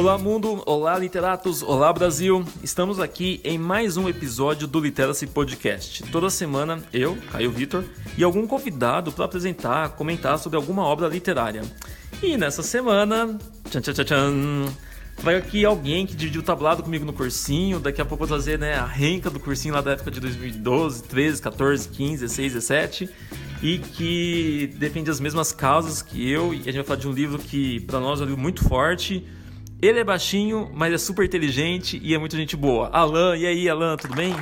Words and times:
Olá 0.00 0.16
mundo, 0.16 0.62
olá 0.64 0.98
literatos, 0.98 1.62
olá 1.62 1.92
Brasil. 1.92 2.42
Estamos 2.62 2.98
aqui 2.98 3.38
em 3.44 3.58
mais 3.58 3.98
um 3.98 4.08
episódio 4.08 4.66
do 4.66 4.80
Literacy 4.80 5.26
Podcast. 5.26 6.04
Toda 6.04 6.30
semana 6.30 6.82
eu, 6.90 7.18
Caio 7.30 7.50
Vitor, 7.50 7.84
e 8.16 8.24
algum 8.24 8.46
convidado 8.46 9.12
para 9.12 9.26
apresentar, 9.26 9.90
comentar 9.90 10.38
sobre 10.38 10.56
alguma 10.56 10.84
obra 10.84 11.06
literária. 11.06 11.60
E 12.22 12.38
nessa 12.38 12.62
semana, 12.62 13.38
tchan, 13.68 13.82
tchan, 13.82 13.92
tchan, 13.92 14.04
tchan, 14.04 14.72
vai 15.18 15.36
aqui 15.36 15.66
alguém 15.66 16.06
que 16.06 16.16
dividiu 16.16 16.40
o 16.40 16.44
tablado 16.44 16.82
comigo 16.82 17.04
no 17.04 17.12
cursinho. 17.12 17.78
Daqui 17.78 18.00
a 18.00 18.04
pouco 18.06 18.24
eu 18.24 18.28
vou 18.28 18.38
trazer 18.38 18.58
né, 18.58 18.76
a 18.76 18.86
renca 18.86 19.28
do 19.28 19.38
cursinho 19.38 19.74
lá 19.74 19.82
da 19.82 19.90
época 19.90 20.10
de 20.10 20.18
2012, 20.18 21.02
13, 21.02 21.42
14, 21.42 21.88
15, 21.90 22.22
16, 22.22 22.52
17 22.54 23.10
e 23.62 23.76
que 23.76 24.74
defende 24.78 25.10
as 25.10 25.20
mesmas 25.20 25.52
causas 25.52 26.00
que 26.00 26.26
eu. 26.26 26.54
E 26.54 26.60
a 26.60 26.62
gente 26.62 26.76
vai 26.76 26.84
falar 26.84 27.00
de 27.00 27.06
um 27.06 27.12
livro 27.12 27.38
que 27.38 27.80
para 27.80 28.00
nós 28.00 28.18
é 28.18 28.22
um 28.22 28.28
livro 28.28 28.40
muito 28.40 28.66
forte 28.66 29.28
ele 29.82 29.98
é 29.98 30.04
baixinho, 30.04 30.70
mas 30.74 30.92
é 30.92 30.98
super 30.98 31.24
inteligente 31.24 31.98
e 32.02 32.14
é 32.14 32.18
muito 32.18 32.36
gente 32.36 32.56
boa. 32.56 32.88
Alan, 32.88 33.36
e 33.36 33.46
aí, 33.46 33.68
Alan, 33.68 33.96
tudo 33.96 34.14
bem? 34.14 34.34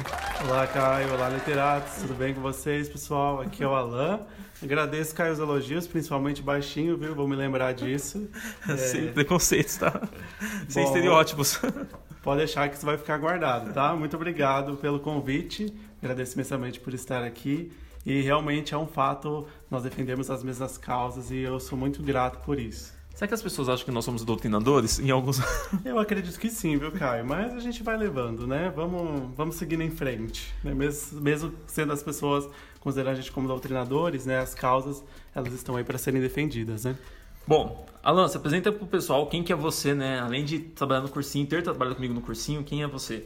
Olá, 0.45 0.67
Caio. 0.67 1.15
Olá, 1.15 1.29
literatos. 1.29 2.03
Tudo 2.03 2.15
bem 2.15 2.35
com 2.35 2.41
vocês, 2.41 2.89
pessoal? 2.89 3.41
Aqui 3.41 3.63
é 3.63 3.67
o 3.67 3.75
Alan. 3.75 4.21
Agradeço, 4.61 5.15
Caio, 5.15 5.33
os 5.33 5.39
elogios, 5.39 5.87
principalmente 5.87 6.43
baixinho, 6.43 6.97
viu? 6.97 7.15
Vou 7.15 7.29
me 7.29 7.37
lembrar 7.37 7.73
disso. 7.73 8.29
É... 8.69 8.77
Sem 8.79 9.13
preconceitos, 9.13 9.77
tá? 9.77 10.01
Sem 10.69 10.83
Bom, 10.83 10.89
estereótipos. 10.89 11.61
Pode 12.21 12.39
deixar 12.39 12.69
que 12.69 12.77
isso 12.77 12.85
vai 12.85 12.99
ficar 12.99 13.17
guardado, 13.19 13.73
tá? 13.73 13.95
Muito 13.95 14.17
obrigado 14.17 14.77
pelo 14.77 14.99
convite. 14.99 15.73
Agradeço 16.03 16.35
imensamente 16.35 16.81
por 16.81 16.93
estar 16.93 17.23
aqui. 17.23 17.71
E 18.05 18.23
realmente 18.23 18.75
é 18.75 18.79
um 18.79 18.87
fato, 18.87 19.47
nós 19.71 19.85
defendemos 19.85 20.31
as 20.31 20.43
mesmas 20.43 20.77
causas 20.77 21.31
e 21.31 21.39
eu 21.39 21.61
sou 21.61 21.79
muito 21.79 22.03
grato 22.03 22.39
por 22.45 22.59
isso. 22.59 22.98
Será 23.19 23.27
que 23.27 23.35
as 23.35 23.43
pessoas 23.43 23.69
acham 23.69 23.85
que 23.85 23.91
nós 23.91 24.05
somos 24.05 24.25
doutrinadores 24.25 25.01
em 25.01 25.11
alguns. 25.11 25.41
Eu 25.85 25.99
acredito 25.99 26.39
que 26.39 26.49
sim, 26.49 26.79
viu, 26.79 26.93
Caio? 26.93 27.27
Mas 27.27 27.53
a 27.53 27.59
gente 27.59 27.83
vai 27.83 27.97
levando, 27.97 28.47
né? 28.47 28.73
Vamos, 28.77 29.35
vamos 29.37 29.57
seguindo 29.57 29.83
em 29.83 29.91
frente. 29.91 30.55
Né? 30.63 30.73
Mesmo, 30.73 31.21
mesmo 31.21 31.53
sendo 31.67 31.93
as 31.93 32.01
pessoas 32.01 32.49
considerando 32.79 33.15
a 33.15 33.17
gente 33.17 33.33
como 33.33 33.49
doutrinadores, 33.49 34.25
né? 34.25 34.39
As 34.39 34.55
causas, 34.55 35.03
elas 35.35 35.53
estão 35.53 35.75
aí 35.75 35.83
para 35.83 35.99
serem 35.99 36.21
defendidas, 36.21 36.85
né? 36.85 36.97
Bom, 37.45 37.85
Alan, 38.05 38.29
se 38.29 38.37
apresenta 38.37 38.71
para 38.71 38.85
o 38.85 38.87
pessoal 38.87 39.27
quem 39.27 39.43
que 39.43 39.53
é 39.53 39.57
você, 39.57 39.95
né? 39.95 40.21
Além 40.21 40.45
de 40.45 40.61
trabalhar 40.61 41.01
no 41.01 41.09
cursinho, 41.09 41.45
ter 41.45 41.61
trabalhado 41.61 41.97
comigo 41.97 42.15
no 42.15 42.21
cursinho, 42.21 42.63
quem 42.63 42.85
é 42.85 42.87
você? 42.87 43.25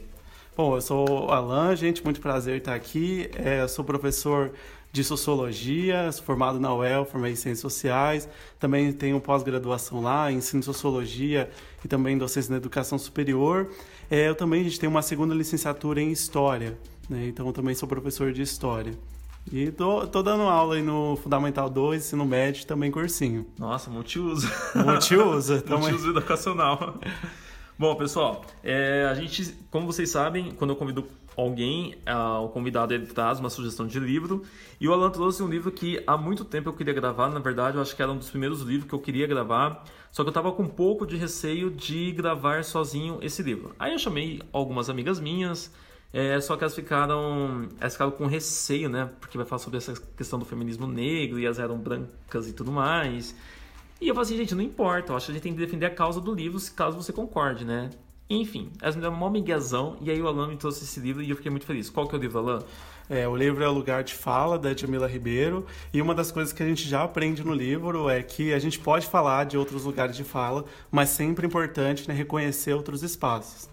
Bom, 0.57 0.75
eu 0.75 0.81
sou 0.81 1.29
Alan, 1.29 1.75
gente, 1.75 2.03
muito 2.03 2.19
prazer 2.19 2.57
estar 2.57 2.73
aqui. 2.73 3.29
É, 3.35 3.61
eu 3.61 3.69
sou 3.69 3.85
professor 3.85 4.53
de 4.93 5.03
Sociologia, 5.03 6.11
formado 6.23 6.59
na 6.59 6.71
UEL, 6.71 7.03
formei 7.03 7.31
em 7.31 7.35
Ciências 7.35 7.61
Sociais. 7.61 8.29
Também 8.59 8.93
tenho 8.93 9.19
pós-graduação 9.19 10.03
lá, 10.03 10.31
ensino 10.31 10.61
Sociologia 10.61 11.49
e 11.83 11.87
também 11.87 12.15
docência 12.15 12.51
na 12.51 12.57
Educação 12.57 12.99
Superior. 12.99 13.71
É, 14.09 14.29
eu 14.29 14.35
também, 14.35 14.61
a 14.61 14.63
gente 14.65 14.79
tem 14.79 14.87
uma 14.87 15.01
segunda 15.01 15.33
licenciatura 15.33 15.99
em 15.99 16.11
História, 16.11 16.77
né? 17.09 17.25
então 17.27 17.47
eu 17.47 17.51
também 17.51 17.73
sou 17.73 17.89
professor 17.89 18.31
de 18.31 18.43
História. 18.43 18.93
E 19.51 19.71
tô, 19.71 20.05
tô 20.05 20.21
dando 20.21 20.43
aula 20.43 20.75
aí 20.75 20.83
no 20.83 21.15
Fundamental 21.15 21.71
2, 21.71 22.05
ensino 22.05 22.23
médio 22.23 22.67
também 22.67 22.91
cursinho. 22.91 23.47
Nossa, 23.57 23.89
multiuso. 23.89 24.47
Multiuso. 24.75 25.63
multiuso 25.67 26.11
educacional. 26.11 26.99
Bom, 27.77 27.95
pessoal, 27.95 28.45
é, 28.63 29.07
a 29.09 29.15
gente, 29.15 29.55
como 29.71 29.87
vocês 29.87 30.07
sabem, 30.11 30.51
quando 30.51 30.69
eu 30.69 30.75
convido 30.75 31.07
alguém, 31.35 31.95
uh, 32.07 32.43
o 32.43 32.49
convidado 32.49 32.93
ele 32.93 33.05
traz 33.07 33.39
uma 33.39 33.49
sugestão 33.49 33.87
de 33.87 33.99
livro 33.99 34.43
e 34.79 34.87
o 34.87 34.93
Alan 34.93 35.09
trouxe 35.09 35.41
um 35.41 35.47
livro 35.47 35.71
que 35.71 36.01
há 36.05 36.17
muito 36.17 36.45
tempo 36.45 36.69
eu 36.69 36.73
queria 36.73 36.93
gravar, 36.93 37.29
na 37.29 37.39
verdade 37.39 37.77
eu 37.77 37.81
acho 37.81 37.95
que 37.95 38.01
era 38.01 38.11
um 38.11 38.17
dos 38.17 38.29
primeiros 38.29 38.61
livros 38.61 38.87
que 38.87 38.93
eu 38.93 38.99
queria 38.99 39.25
gravar, 39.27 39.83
só 40.11 40.23
que 40.23 40.27
eu 40.27 40.31
estava 40.31 40.51
com 40.51 40.63
um 40.63 40.69
pouco 40.69 41.05
de 41.05 41.17
receio 41.17 41.71
de 41.71 42.11
gravar 42.11 42.63
sozinho 42.63 43.19
esse 43.21 43.41
livro. 43.41 43.75
Aí 43.79 43.93
eu 43.93 43.99
chamei 43.99 44.41
algumas 44.51 44.89
amigas 44.89 45.19
minhas, 45.19 45.73
é, 46.11 46.39
só 46.39 46.55
que 46.55 46.63
elas 46.63 46.75
ficaram, 46.75 47.67
elas 47.79 47.93
ficaram 47.93 48.11
com 48.11 48.27
receio, 48.27 48.89
né, 48.89 49.09
porque 49.19 49.37
vai 49.37 49.45
falar 49.45 49.59
sobre 49.59 49.77
essa 49.77 49.93
questão 50.15 50.37
do 50.37 50.45
feminismo 50.45 50.85
negro 50.85 51.39
e 51.39 51.45
elas 51.45 51.59
eram 51.59 51.77
brancas 51.77 52.47
e 52.47 52.53
tudo 52.53 52.71
mais. 52.71 53.35
E 53.99 54.07
eu 54.09 54.13
falei 54.13 54.27
assim, 54.27 54.37
gente, 54.37 54.53
não 54.53 54.61
importa, 54.61 55.13
eu 55.13 55.15
acho 55.15 55.27
que 55.27 55.31
a 55.31 55.35
gente 55.35 55.43
tem 55.43 55.53
que 55.53 55.59
defender 55.59 55.85
a 55.85 55.89
causa 55.89 56.19
do 56.19 56.33
livro, 56.33 56.59
caso 56.75 56.97
você 56.97 57.13
concorde, 57.13 57.63
né? 57.63 57.89
Enfim, 58.41 58.71
elas 58.81 58.95
me 58.95 59.01
deram 59.01 59.15
uma 59.15 59.29
miguezão 59.29 59.97
e 60.01 60.09
aí 60.09 60.21
o 60.21 60.27
Alan 60.27 60.47
me 60.47 60.57
trouxe 60.57 60.83
esse 60.83 60.99
livro 60.99 61.21
e 61.21 61.29
eu 61.29 61.35
fiquei 61.35 61.51
muito 61.51 61.65
feliz. 61.65 61.89
Qual 61.89 62.07
que 62.07 62.15
é 62.15 62.17
o 62.17 62.21
livro, 62.21 62.39
Alan? 62.39 62.63
É, 63.09 63.27
o 63.27 63.35
livro 63.35 63.63
é 63.63 63.67
O 63.67 63.71
Lugar 63.71 64.03
de 64.03 64.13
Fala, 64.13 64.57
da 64.57 64.73
Jamila 64.73 65.07
Ribeiro. 65.07 65.65
E 65.93 66.01
uma 66.01 66.15
das 66.15 66.31
coisas 66.31 66.53
que 66.53 66.63
a 66.63 66.65
gente 66.65 66.87
já 66.87 67.03
aprende 67.03 67.43
no 67.43 67.53
livro 67.53 68.09
é 68.09 68.23
que 68.23 68.53
a 68.53 68.59
gente 68.59 68.79
pode 68.79 69.07
falar 69.07 69.45
de 69.45 69.57
outros 69.57 69.83
lugares 69.83 70.15
de 70.15 70.23
fala, 70.23 70.65
mas 70.89 71.09
sempre 71.09 71.45
é 71.45 71.47
importante 71.47 72.07
né, 72.07 72.13
reconhecer 72.13 72.73
outros 72.73 73.03
espaços. 73.03 73.69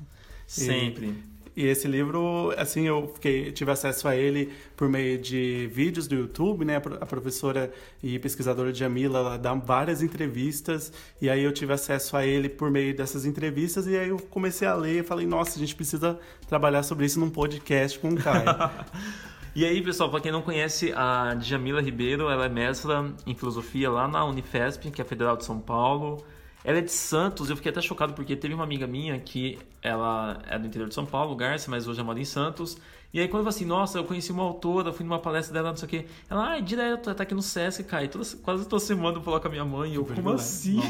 Sempre. 0.46 1.06
E 1.06 1.39
esse 1.56 1.88
livro, 1.88 2.52
assim, 2.56 2.86
eu 2.86 3.10
fiquei, 3.14 3.52
tive 3.52 3.70
acesso 3.70 4.06
a 4.08 4.16
ele 4.16 4.52
por 4.76 4.88
meio 4.88 5.18
de 5.18 5.68
vídeos 5.72 6.06
do 6.06 6.14
YouTube, 6.14 6.64
né? 6.64 6.76
A 6.76 7.06
professora 7.06 7.72
e 8.02 8.18
pesquisadora 8.18 8.72
Jamila, 8.72 9.18
ela 9.18 9.36
dá 9.36 9.54
várias 9.54 10.02
entrevistas, 10.02 10.92
e 11.20 11.28
aí 11.28 11.42
eu 11.42 11.52
tive 11.52 11.72
acesso 11.72 12.16
a 12.16 12.24
ele 12.26 12.48
por 12.48 12.70
meio 12.70 12.96
dessas 12.96 13.24
entrevistas, 13.24 13.86
e 13.86 13.96
aí 13.96 14.08
eu 14.08 14.18
comecei 14.18 14.66
a 14.66 14.74
ler 14.74 15.00
e 15.00 15.02
falei, 15.02 15.26
nossa, 15.26 15.56
a 15.56 15.58
gente 15.58 15.74
precisa 15.74 16.18
trabalhar 16.48 16.82
sobre 16.82 17.06
isso 17.06 17.18
num 17.18 17.30
podcast 17.30 17.98
com 17.98 18.10
o 18.10 18.16
Caio. 18.16 18.44
E 19.52 19.64
aí, 19.64 19.82
pessoal, 19.82 20.08
para 20.08 20.20
quem 20.20 20.30
não 20.30 20.42
conhece, 20.42 20.92
a 20.92 21.36
Jamila 21.40 21.82
Ribeiro, 21.82 22.30
ela 22.30 22.46
é 22.46 22.48
mestra 22.48 23.12
em 23.26 23.34
filosofia 23.34 23.90
lá 23.90 24.06
na 24.06 24.24
Unifesp, 24.24 24.92
que 24.92 25.00
é 25.00 25.04
a 25.04 25.06
Federal 25.06 25.36
de 25.36 25.44
São 25.44 25.58
Paulo. 25.58 26.24
Ela 26.62 26.78
é 26.78 26.82
de 26.82 26.92
Santos, 26.92 27.48
eu 27.48 27.56
fiquei 27.56 27.70
até 27.70 27.80
chocado 27.80 28.12
porque 28.12 28.36
teve 28.36 28.52
uma 28.52 28.64
amiga 28.64 28.86
minha 28.86 29.18
que 29.18 29.58
ela 29.80 30.42
é 30.46 30.58
do 30.58 30.66
interior 30.66 30.88
de 30.88 30.94
São 30.94 31.06
Paulo, 31.06 31.34
Garça, 31.34 31.70
mas 31.70 31.88
hoje 31.88 32.02
mora 32.02 32.20
em 32.20 32.24
Santos. 32.24 32.76
E 33.12 33.18
aí 33.18 33.26
quando 33.26 33.40
eu 33.40 33.44
falei 33.44 33.56
assim, 33.56 33.64
nossa, 33.64 33.98
eu 33.98 34.04
conheci 34.04 34.30
uma 34.30 34.42
autora, 34.42 34.92
fui 34.92 35.04
numa 35.04 35.18
palestra 35.18 35.54
dela, 35.54 35.70
não 35.70 35.76
sei 35.76 35.86
o 35.86 35.88
quê. 35.88 36.06
Ela, 36.28 36.54
ah, 36.54 36.60
direto, 36.60 37.08
ela 37.08 37.16
tá 37.16 37.22
aqui 37.24 37.34
no 37.34 37.42
Sesc, 37.42 37.82
cai. 37.84 38.08
Toda, 38.08 38.24
quase 38.42 38.68
toda 38.68 38.80
semana 38.80 39.16
eu 39.16 39.22
falo 39.22 39.40
com 39.40 39.48
a 39.48 39.50
minha 39.50 39.64
mãe. 39.64 39.92
E 39.92 39.94
eu, 39.96 40.04
como 40.04 40.30
assim? 40.30 40.80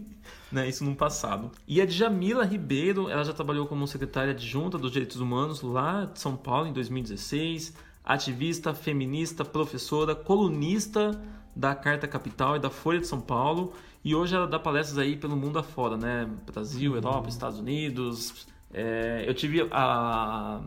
né, 0.52 0.68
isso 0.68 0.84
no 0.84 0.94
passado. 0.94 1.50
E 1.66 1.80
a 1.80 1.86
Djamila 1.86 2.44
Ribeiro, 2.44 3.08
ela 3.08 3.24
já 3.24 3.32
trabalhou 3.32 3.66
como 3.66 3.86
secretária 3.86 4.32
adjunta 4.32 4.76
dos 4.76 4.92
Direitos 4.92 5.20
Humanos 5.20 5.62
lá 5.62 6.04
de 6.04 6.20
São 6.20 6.36
Paulo 6.36 6.66
em 6.66 6.72
2016. 6.72 7.72
Ativista, 8.04 8.74
feminista, 8.74 9.44
professora, 9.44 10.14
colunista 10.14 11.18
da 11.54 11.74
Carta 11.74 12.06
Capital 12.06 12.56
e 12.56 12.58
da 12.58 12.70
Folha 12.70 13.00
de 13.00 13.06
São 13.06 13.20
Paulo 13.20 13.72
e 14.02 14.14
hoje 14.14 14.34
ela 14.34 14.46
dá 14.46 14.58
palestras 14.58 14.98
aí 14.98 15.16
pelo 15.16 15.36
mundo 15.36 15.58
afora, 15.58 15.96
né? 15.96 16.28
Brasil, 16.50 16.94
Europa, 16.94 17.28
Estados 17.28 17.58
Unidos. 17.58 18.46
É, 18.72 19.24
eu 19.26 19.34
tive 19.34 19.68
a, 19.70 20.62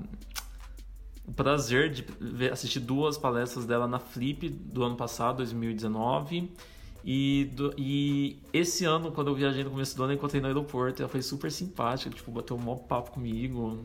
o 1.25 1.33
prazer 1.33 1.89
de 1.89 2.05
ver, 2.19 2.51
assistir 2.51 2.79
duas 2.79 3.17
palestras 3.17 3.65
dela 3.65 3.87
na 3.87 3.97
Flip 3.97 4.49
do 4.49 4.83
ano 4.83 4.95
passado, 4.95 5.37
2019. 5.37 6.51
E, 7.05 7.51
do, 7.53 7.73
e 7.77 8.39
esse 8.53 8.85
ano, 8.85 9.11
quando 9.11 9.27
eu 9.27 9.35
viajei 9.35 9.63
no 9.63 9.71
começo 9.71 9.95
do 9.97 10.03
ano, 10.03 10.13
eu 10.13 10.17
encontrei 10.17 10.39
no 10.39 10.47
aeroporto. 10.47 11.01
Ela 11.01 11.09
foi 11.09 11.21
super 11.21 11.51
simpática, 11.51 12.15
tipo, 12.15 12.31
bateu 12.31 12.55
um 12.55 12.59
maior 12.59 12.77
papo 12.77 13.11
comigo. 13.11 13.83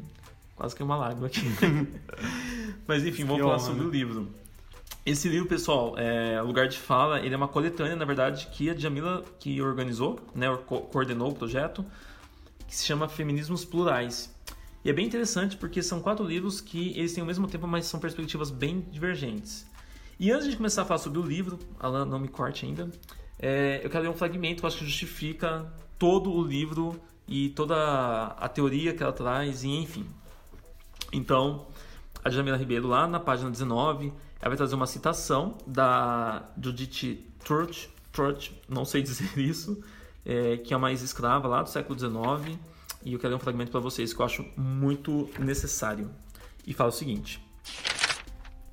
Quase 0.54 0.74
que 0.76 0.82
uma 0.82 0.96
lágrima 0.96 1.26
aqui. 1.26 1.40
Mas 2.86 3.04
enfim, 3.04 3.24
vamos 3.24 3.42
falar 3.42 3.58
sobre 3.60 3.84
o 3.84 3.90
livro. 3.90 4.28
Esse 5.08 5.26
livro, 5.26 5.48
pessoal, 5.48 5.98
é 5.98 6.38
Lugar 6.42 6.68
de 6.68 6.78
Fala, 6.78 7.20
ele 7.20 7.32
é 7.32 7.36
uma 7.36 7.48
coletânea, 7.48 7.96
na 7.96 8.04
verdade, 8.04 8.46
que 8.52 8.68
a 8.68 8.76
Jamila 8.76 9.24
que 9.38 9.58
organizou, 9.62 10.20
né, 10.34 10.54
coordenou 10.66 11.30
o 11.30 11.34
projeto, 11.34 11.82
que 12.66 12.76
se 12.76 12.84
chama 12.84 13.08
Feminismos 13.08 13.64
Plurais. 13.64 14.30
E 14.84 14.90
é 14.90 14.92
bem 14.92 15.06
interessante 15.06 15.56
porque 15.56 15.82
são 15.82 16.02
quatro 16.02 16.26
livros 16.26 16.60
que 16.60 16.90
eles 16.90 17.14
têm 17.14 17.24
o 17.24 17.26
mesmo 17.26 17.48
tempo, 17.48 17.66
mas 17.66 17.86
são 17.86 17.98
perspectivas 17.98 18.50
bem 18.50 18.82
divergentes. 18.90 19.66
E 20.20 20.30
antes 20.30 20.46
de 20.50 20.58
começar 20.58 20.82
a 20.82 20.84
falar 20.84 20.98
sobre 20.98 21.18
o 21.18 21.22
livro, 21.22 21.58
Alan, 21.80 22.04
não 22.04 22.18
me 22.18 22.28
corte 22.28 22.66
ainda, 22.66 22.90
é, 23.38 23.80
eu 23.82 23.88
quero 23.88 24.02
ler 24.02 24.10
um 24.10 24.14
fragmento 24.14 24.60
que 24.60 24.66
eu 24.66 24.68
acho 24.68 24.76
que 24.76 24.84
justifica 24.84 25.72
todo 25.98 26.30
o 26.30 26.44
livro 26.44 27.00
e 27.26 27.48
toda 27.48 28.26
a 28.38 28.46
teoria 28.46 28.92
que 28.92 29.02
ela 29.02 29.14
traz, 29.14 29.64
e 29.64 29.70
enfim. 29.70 30.04
Então, 31.10 31.66
a 32.22 32.28
Jamila 32.28 32.58
Ribeiro, 32.58 32.88
lá 32.88 33.06
na 33.06 33.18
página 33.18 33.50
19, 33.50 34.12
ela 34.40 34.50
vai 34.50 34.56
trazer 34.56 34.74
uma 34.74 34.86
citação 34.86 35.58
da 35.66 36.48
Judith 36.60 37.24
Trott, 37.44 37.90
Trott 38.12 38.60
não 38.68 38.84
sei 38.84 39.02
dizer 39.02 39.30
isso, 39.38 39.82
é, 40.24 40.56
que 40.58 40.72
é 40.72 40.76
uma 40.76 40.90
ex-escrava 40.90 41.48
lá 41.48 41.62
do 41.62 41.68
século 41.68 41.98
XIX. 41.98 42.58
E 43.04 43.12
eu 43.12 43.18
quero 43.18 43.30
ler 43.30 43.36
um 43.36 43.40
fragmento 43.40 43.70
para 43.70 43.80
vocês 43.80 44.12
que 44.12 44.20
eu 44.20 44.26
acho 44.26 44.44
muito 44.56 45.28
necessário. 45.38 46.10
E 46.66 46.74
fala 46.74 46.90
o 46.90 46.92
seguinte: 46.92 47.42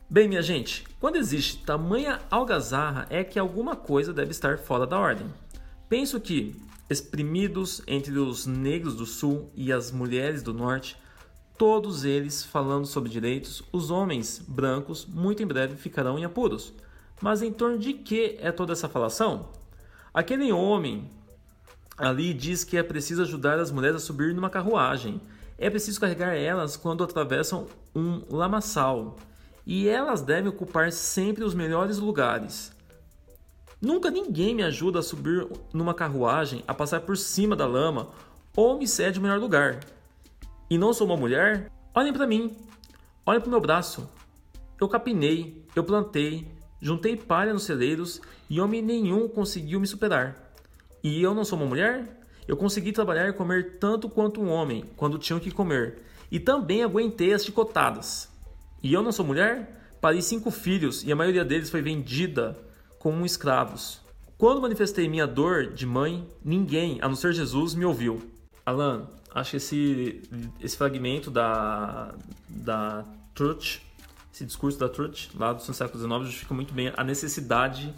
Bem, 0.09 0.27
minha 0.27 0.41
gente, 0.41 0.83
quando 0.99 1.15
existe 1.15 1.63
tamanha 1.63 2.21
algazarra 2.29 3.07
é 3.09 3.23
que 3.23 3.39
alguma 3.39 3.75
coisa 3.75 4.13
deve 4.13 4.31
estar 4.31 4.57
fora 4.59 4.85
da 4.85 4.99
ordem. 4.99 5.31
Penso 5.89 6.19
que, 6.19 6.55
exprimidos 6.89 7.81
entre 7.87 8.17
os 8.17 8.45
negros 8.45 8.95
do 8.95 9.05
sul 9.05 9.51
e 9.55 9.71
as 9.71 9.91
mulheres 9.91 10.43
do 10.43 10.53
norte, 10.53 10.97
todos 11.57 12.03
eles 12.03 12.43
falando 12.43 12.85
sobre 12.85 13.09
direitos, 13.09 13.63
os 13.71 13.89
homens 13.89 14.43
brancos 14.45 15.05
muito 15.05 15.41
em 15.41 15.47
breve 15.47 15.75
ficarão 15.75 16.19
em 16.19 16.25
apuros. 16.25 16.73
Mas 17.21 17.41
em 17.41 17.51
torno 17.51 17.77
de 17.77 17.93
que 17.93 18.37
é 18.39 18.51
toda 18.51 18.73
essa 18.73 18.89
falação? 18.89 19.49
Aquele 20.13 20.51
homem 20.51 21.09
ali 21.97 22.33
diz 22.33 22.63
que 22.63 22.77
é 22.77 22.83
preciso 22.83 23.21
ajudar 23.21 23.59
as 23.59 23.71
mulheres 23.71 23.97
a 23.97 24.05
subir 24.05 24.33
numa 24.33 24.49
carruagem. 24.49 25.21
É 25.57 25.69
preciso 25.69 25.99
carregar 25.99 26.35
elas 26.35 26.75
quando 26.75 27.03
atravessam 27.03 27.67
um 27.95 28.21
lamaçal. 28.29 29.15
E 29.65 29.87
elas 29.87 30.21
devem 30.21 30.49
ocupar 30.49 30.91
sempre 30.91 31.43
os 31.43 31.53
melhores 31.53 31.97
lugares. 31.97 32.73
Nunca 33.81 34.09
ninguém 34.09 34.53
me 34.53 34.63
ajuda 34.63 34.99
a 34.99 35.03
subir 35.03 35.47
numa 35.73 35.93
carruagem, 35.93 36.63
a 36.67 36.73
passar 36.73 37.01
por 37.01 37.17
cima 37.17 37.55
da 37.55 37.65
lama 37.65 38.09
ou 38.55 38.77
me 38.77 38.87
cede 38.87 39.19
o 39.19 39.21
melhor 39.21 39.39
lugar. 39.39 39.79
E 40.69 40.77
não 40.77 40.93
sou 40.93 41.05
uma 41.05 41.15
mulher? 41.15 41.71
Olhem 41.93 42.11
para 42.11 42.25
mim. 42.25 42.55
Olhem 43.25 43.39
para 43.39 43.47
o 43.47 43.51
meu 43.51 43.61
braço. 43.61 44.09
Eu 44.81 44.89
capinei, 44.89 45.63
eu 45.75 45.83
plantei, 45.83 46.47
juntei 46.81 47.15
palha 47.15 47.53
nos 47.53 47.63
celeiros 47.63 48.19
e 48.49 48.59
homem 48.59 48.81
nenhum 48.81 49.27
conseguiu 49.27 49.79
me 49.79 49.87
superar. 49.87 50.51
E 51.03 51.21
eu 51.21 51.35
não 51.35 51.45
sou 51.45 51.57
uma 51.57 51.67
mulher? 51.67 52.21
Eu 52.47 52.57
consegui 52.57 52.91
trabalhar 52.91 53.29
e 53.29 53.33
comer 53.33 53.77
tanto 53.79 54.09
quanto 54.09 54.41
um 54.41 54.49
homem 54.49 54.85
quando 54.95 55.19
tinham 55.19 55.39
que 55.39 55.51
comer. 55.51 56.03
E 56.31 56.39
também 56.39 56.83
aguentei 56.83 57.31
as 57.33 57.45
chicotadas. 57.45 58.29
E 58.81 58.91
eu 58.91 59.03
não 59.03 59.11
sou 59.11 59.25
mulher? 59.25 59.95
Parei 60.01 60.21
cinco 60.21 60.49
filhos 60.49 61.03
e 61.03 61.11
a 61.11 61.15
maioria 61.15 61.45
deles 61.45 61.69
foi 61.69 61.81
vendida 61.81 62.57
como 62.99 63.25
escravos. 63.25 64.01
Quando 64.37 64.61
manifestei 64.61 65.07
minha 65.07 65.25
dor 65.25 65.73
de 65.73 65.85
mãe, 65.85 66.27
ninguém, 66.43 66.99
a 67.01 67.07
não 67.07 67.15
ser 67.15 67.33
Jesus, 67.33 67.73
me 67.73 67.85
ouviu. 67.85 68.21
Alan, 68.65 69.07
acho 69.35 69.51
que 69.51 69.57
esse, 69.57 70.23
esse 70.61 70.77
fragmento 70.77 71.29
da, 71.29 72.15
da 72.47 73.05
Truth, 73.33 73.81
esse 74.33 74.45
discurso 74.45 74.79
da 74.79 74.87
Truth, 74.87 75.27
lá 75.35 75.51
do 75.51 75.61
século 75.61 75.99
XIX, 75.99 76.23
justifica 76.23 76.53
muito 76.53 76.73
bem 76.73 76.93
a 76.95 77.03
necessidade 77.03 77.93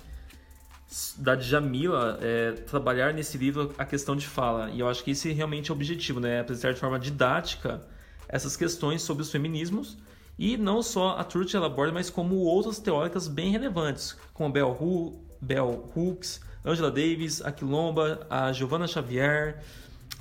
da 1.18 1.36
Djamila 1.36 2.18
é, 2.22 2.54
trabalhar 2.54 3.14
nesse 3.14 3.38
livro 3.38 3.74
a 3.78 3.86
questão 3.86 4.16
de 4.16 4.26
fala. 4.26 4.72
E 4.72 4.80
eu 4.80 4.90
acho 4.90 5.04
que 5.04 5.12
esse 5.12 5.32
realmente 5.32 5.70
é 5.70 5.74
o 5.74 5.76
objetivo, 5.76 6.20
né? 6.20 6.40
Apresentar 6.40 6.74
de 6.74 6.80
forma 6.80 6.98
didática 6.98 7.86
essas 8.28 8.58
questões 8.58 9.02
sobre 9.04 9.22
os 9.22 9.32
feminismos. 9.32 9.98
E 10.40 10.58
não 10.58 10.82
só 10.82 11.18
a 11.18 11.24
Truth 11.24 11.54
ela 11.54 11.68
aborda, 11.68 11.94
mas 11.94 12.10
como 12.10 12.36
outras 12.38 12.80
teóricas 12.80 13.28
bem 13.28 13.52
relevantes, 13.52 14.16
como 14.34 14.52
Bell, 14.52 14.72
Hu 14.80 15.20
Bell 15.42 15.92
Hooks, 15.96 16.42
Angela 16.66 16.90
Davis, 16.90 17.42
a 17.42 17.52
Quilomba, 17.52 18.26
a 18.30 18.52
Giovanna 18.52 18.88
Xavier, 18.88 19.64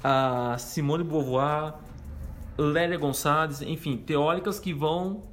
a 0.08 0.56
Simone 0.56 1.02
Beauvoir, 1.02 1.74
Lélia 2.56 2.96
Gonçalves, 2.96 3.60
enfim, 3.60 3.96
teóricas 3.96 4.60
que 4.60 4.72
vão 4.72 5.24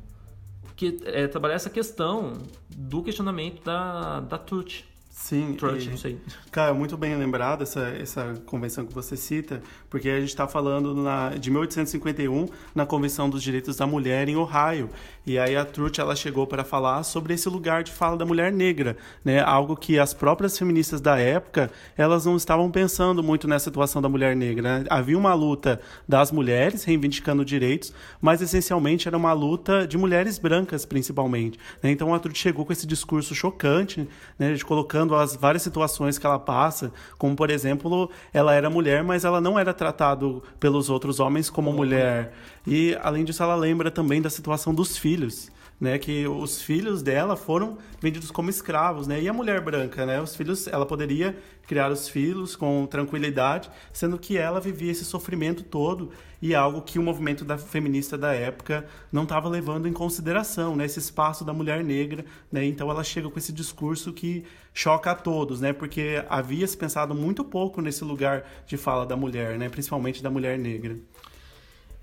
que, 0.75 0.99
é, 1.05 1.27
trabalhar 1.27 1.53
essa 1.53 1.69
questão 1.69 2.33
do 2.75 3.03
questionamento 3.03 3.63
da, 3.63 4.21
da 4.21 4.39
Truth. 4.39 4.81
Sim, 5.23 5.53
Trudge, 5.53 5.89
não 5.89 5.95
sei. 5.95 6.19
Cara, 6.51 6.73
muito 6.73 6.97
bem 6.97 7.15
lembrado 7.15 7.61
essa, 7.61 7.79
essa 7.97 8.33
convenção 8.45 8.85
que 8.85 8.93
você 8.93 9.15
cita, 9.15 9.61
porque 9.89 10.09
a 10.09 10.19
gente 10.19 10.27
está 10.27 10.49
falando 10.49 10.93
na, 10.93 11.29
de 11.29 11.49
1851, 11.49 12.49
na 12.75 12.85
Convenção 12.85 13.29
dos 13.29 13.41
Direitos 13.41 13.77
da 13.77 13.87
Mulher 13.87 14.27
em 14.27 14.35
Ohio. 14.35 14.89
E 15.25 15.39
aí 15.39 15.55
a 15.55 15.63
Truth 15.63 15.97
ela 15.99 16.13
chegou 16.13 16.45
para 16.45 16.65
falar 16.65 17.03
sobre 17.03 17.33
esse 17.33 17.47
lugar 17.47 17.85
de 17.85 17.93
fala 17.93 18.17
da 18.17 18.25
mulher 18.25 18.51
negra, 18.51 18.97
né? 19.23 19.39
Algo 19.39 19.77
que 19.77 19.97
as 19.97 20.13
próprias 20.13 20.59
feministas 20.59 20.99
da 20.99 21.17
época, 21.17 21.71
elas 21.95 22.25
não 22.25 22.35
estavam 22.35 22.69
pensando 22.69 23.23
muito 23.23 23.47
nessa 23.47 23.63
situação 23.63 24.01
da 24.01 24.09
mulher 24.09 24.35
negra. 24.35 24.79
Né? 24.79 24.85
Havia 24.89 25.17
uma 25.17 25.33
luta 25.33 25.79
das 26.05 26.33
mulheres 26.33 26.83
reivindicando 26.83 27.45
direitos, 27.45 27.93
mas 28.19 28.41
essencialmente 28.41 29.07
era 29.07 29.15
uma 29.15 29.31
luta 29.31 29.87
de 29.87 29.97
mulheres 29.97 30.37
brancas, 30.37 30.83
principalmente. 30.83 31.57
Né? 31.81 31.91
Então 31.91 32.13
a 32.13 32.19
Truth 32.19 32.35
chegou 32.35 32.65
com 32.65 32.73
esse 32.73 32.85
discurso 32.85 33.33
chocante, 33.33 34.05
né? 34.37 34.53
De 34.53 34.65
colocando 34.65 35.12
as 35.15 35.35
várias 35.35 35.63
situações 35.63 36.17
que 36.17 36.25
ela 36.25 36.39
passa, 36.39 36.91
como 37.17 37.35
por 37.35 37.49
exemplo, 37.49 38.09
ela 38.33 38.53
era 38.53 38.69
mulher, 38.69 39.03
mas 39.03 39.25
ela 39.25 39.39
não 39.39 39.57
era 39.57 39.73
tratada 39.73 40.25
pelos 40.59 40.89
outros 40.89 41.19
homens 41.19 41.49
como 41.49 41.71
mulher. 41.71 42.33
E 42.65 42.97
além 43.01 43.23
disso, 43.23 43.43
ela 43.43 43.55
lembra 43.55 43.89
também 43.91 44.21
da 44.21 44.29
situação 44.29 44.73
dos 44.73 44.97
filhos 44.97 45.51
né, 45.83 45.99
que 45.99 46.25
os 46.25 46.61
filhos 46.61 47.03
dela 47.03 47.35
foram 47.35 47.77
vendidos 47.99 48.31
como 48.31 48.49
escravos, 48.49 49.05
né? 49.05 49.21
E 49.21 49.27
a 49.27 49.33
mulher 49.33 49.59
branca, 49.59 50.05
né? 50.05 50.21
Os 50.21 50.33
filhos, 50.33 50.65
ela 50.65 50.85
poderia 50.85 51.37
criar 51.67 51.91
os 51.91 52.07
filhos 52.07 52.55
com 52.55 52.85
tranquilidade, 52.85 53.69
sendo 53.91 54.17
que 54.17 54.37
ela 54.37 54.61
vivia 54.61 54.93
esse 54.93 55.03
sofrimento 55.03 55.61
todo 55.61 56.09
e 56.41 56.55
algo 56.55 56.81
que 56.81 56.97
o 56.97 57.03
movimento 57.03 57.43
da 57.43 57.57
feminista 57.57 58.17
da 58.17 58.33
época 58.33 58.85
não 59.11 59.23
estava 59.23 59.49
levando 59.49 59.85
em 59.85 59.91
consideração, 59.91 60.73
né? 60.73 60.85
Esse 60.85 60.99
espaço 60.99 61.43
da 61.43 61.51
mulher 61.51 61.83
negra, 61.83 62.23
né? 62.49 62.63
Então 62.63 62.89
ela 62.89 63.03
chega 63.03 63.29
com 63.29 63.37
esse 63.37 63.51
discurso 63.51 64.13
que 64.13 64.45
choca 64.73 65.11
a 65.11 65.15
todos, 65.15 65.59
né? 65.59 65.73
Porque 65.73 66.23
havia 66.29 66.65
se 66.65 66.77
pensado 66.77 67.13
muito 67.13 67.43
pouco 67.43 67.81
nesse 67.81 68.05
lugar 68.05 68.45
de 68.65 68.77
fala 68.77 69.05
da 69.05 69.17
mulher, 69.17 69.57
né? 69.57 69.67
Principalmente 69.67 70.23
da 70.23 70.29
mulher 70.29 70.57
negra. 70.57 70.97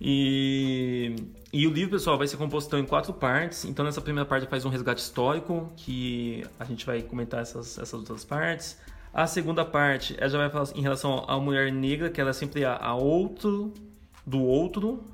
E, 0.01 1.15
e 1.53 1.67
o 1.67 1.71
livro, 1.71 1.91
pessoal, 1.91 2.17
vai 2.17 2.27
ser 2.27 2.39
composto 2.39 2.75
em 2.77 2.87
quatro 2.87 3.13
partes. 3.13 3.65
Então, 3.65 3.85
nessa 3.85 4.01
primeira 4.01 4.27
parte 4.27 4.47
faz 4.47 4.65
um 4.65 4.71
resgate 4.71 5.03
histórico, 5.03 5.71
que 5.77 6.45
a 6.59 6.65
gente 6.65 6.87
vai 6.87 7.03
comentar 7.03 7.43
essas, 7.43 7.79
essas 7.79 7.93
outras 7.93 8.25
partes. 8.25 8.79
A 9.13 9.27
segunda 9.27 9.65
parte, 9.65 10.17
ela 10.19 10.29
já 10.29 10.39
vai 10.39 10.49
falar 10.49 10.69
em 10.75 10.81
relação 10.81 11.25
à 11.29 11.39
mulher 11.39 11.71
negra, 11.71 12.09
que 12.09 12.21
ela 12.21 12.31
é 12.31 12.33
sempre 12.33 12.65
a, 12.65 12.77
a 12.77 12.95
outro 12.95 13.75
do 14.27 14.41
outro. 14.41 15.05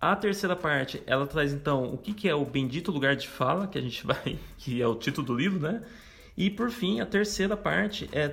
A 0.00 0.14
terceira 0.14 0.54
parte, 0.54 1.02
ela 1.06 1.26
traz 1.26 1.52
então 1.52 1.92
o 1.92 1.96
que, 1.96 2.12
que 2.12 2.28
é 2.28 2.34
o 2.34 2.44
bendito 2.44 2.92
lugar 2.92 3.16
de 3.16 3.26
fala, 3.26 3.66
que 3.66 3.78
a 3.78 3.80
gente 3.80 4.04
vai, 4.06 4.38
que 4.58 4.80
é 4.80 4.86
o 4.86 4.94
título 4.94 5.26
do 5.26 5.34
livro, 5.34 5.58
né? 5.58 5.82
E 6.36 6.50
por 6.50 6.70
fim, 6.70 7.00
a 7.00 7.06
terceira 7.06 7.56
parte 7.56 8.08
é 8.12 8.28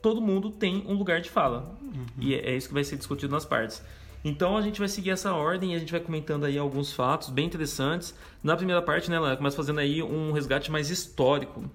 todo 0.00 0.20
mundo 0.20 0.50
tem 0.50 0.84
um 0.86 0.94
lugar 0.94 1.20
de 1.20 1.28
fala. 1.28 1.76
Uhum. 1.82 2.06
E 2.18 2.34
é, 2.34 2.50
é 2.50 2.56
isso 2.56 2.68
que 2.68 2.74
vai 2.74 2.84
ser 2.84 2.96
discutido 2.96 3.32
nas 3.32 3.44
partes. 3.44 3.82
Então 4.28 4.56
a 4.56 4.60
gente 4.60 4.80
vai 4.80 4.88
seguir 4.88 5.10
essa 5.10 5.32
ordem 5.32 5.72
e 5.72 5.76
a 5.76 5.78
gente 5.78 5.92
vai 5.92 6.00
comentando 6.00 6.46
aí 6.46 6.58
alguns 6.58 6.92
fatos 6.92 7.30
bem 7.30 7.46
interessantes. 7.46 8.12
Na 8.42 8.56
primeira 8.56 8.82
parte, 8.82 9.08
né, 9.08 9.18
ela 9.18 9.36
começa 9.36 9.56
fazendo 9.56 9.78
aí 9.78 10.02
um 10.02 10.32
resgate 10.32 10.68
mais 10.68 10.90
histórico 10.90 11.70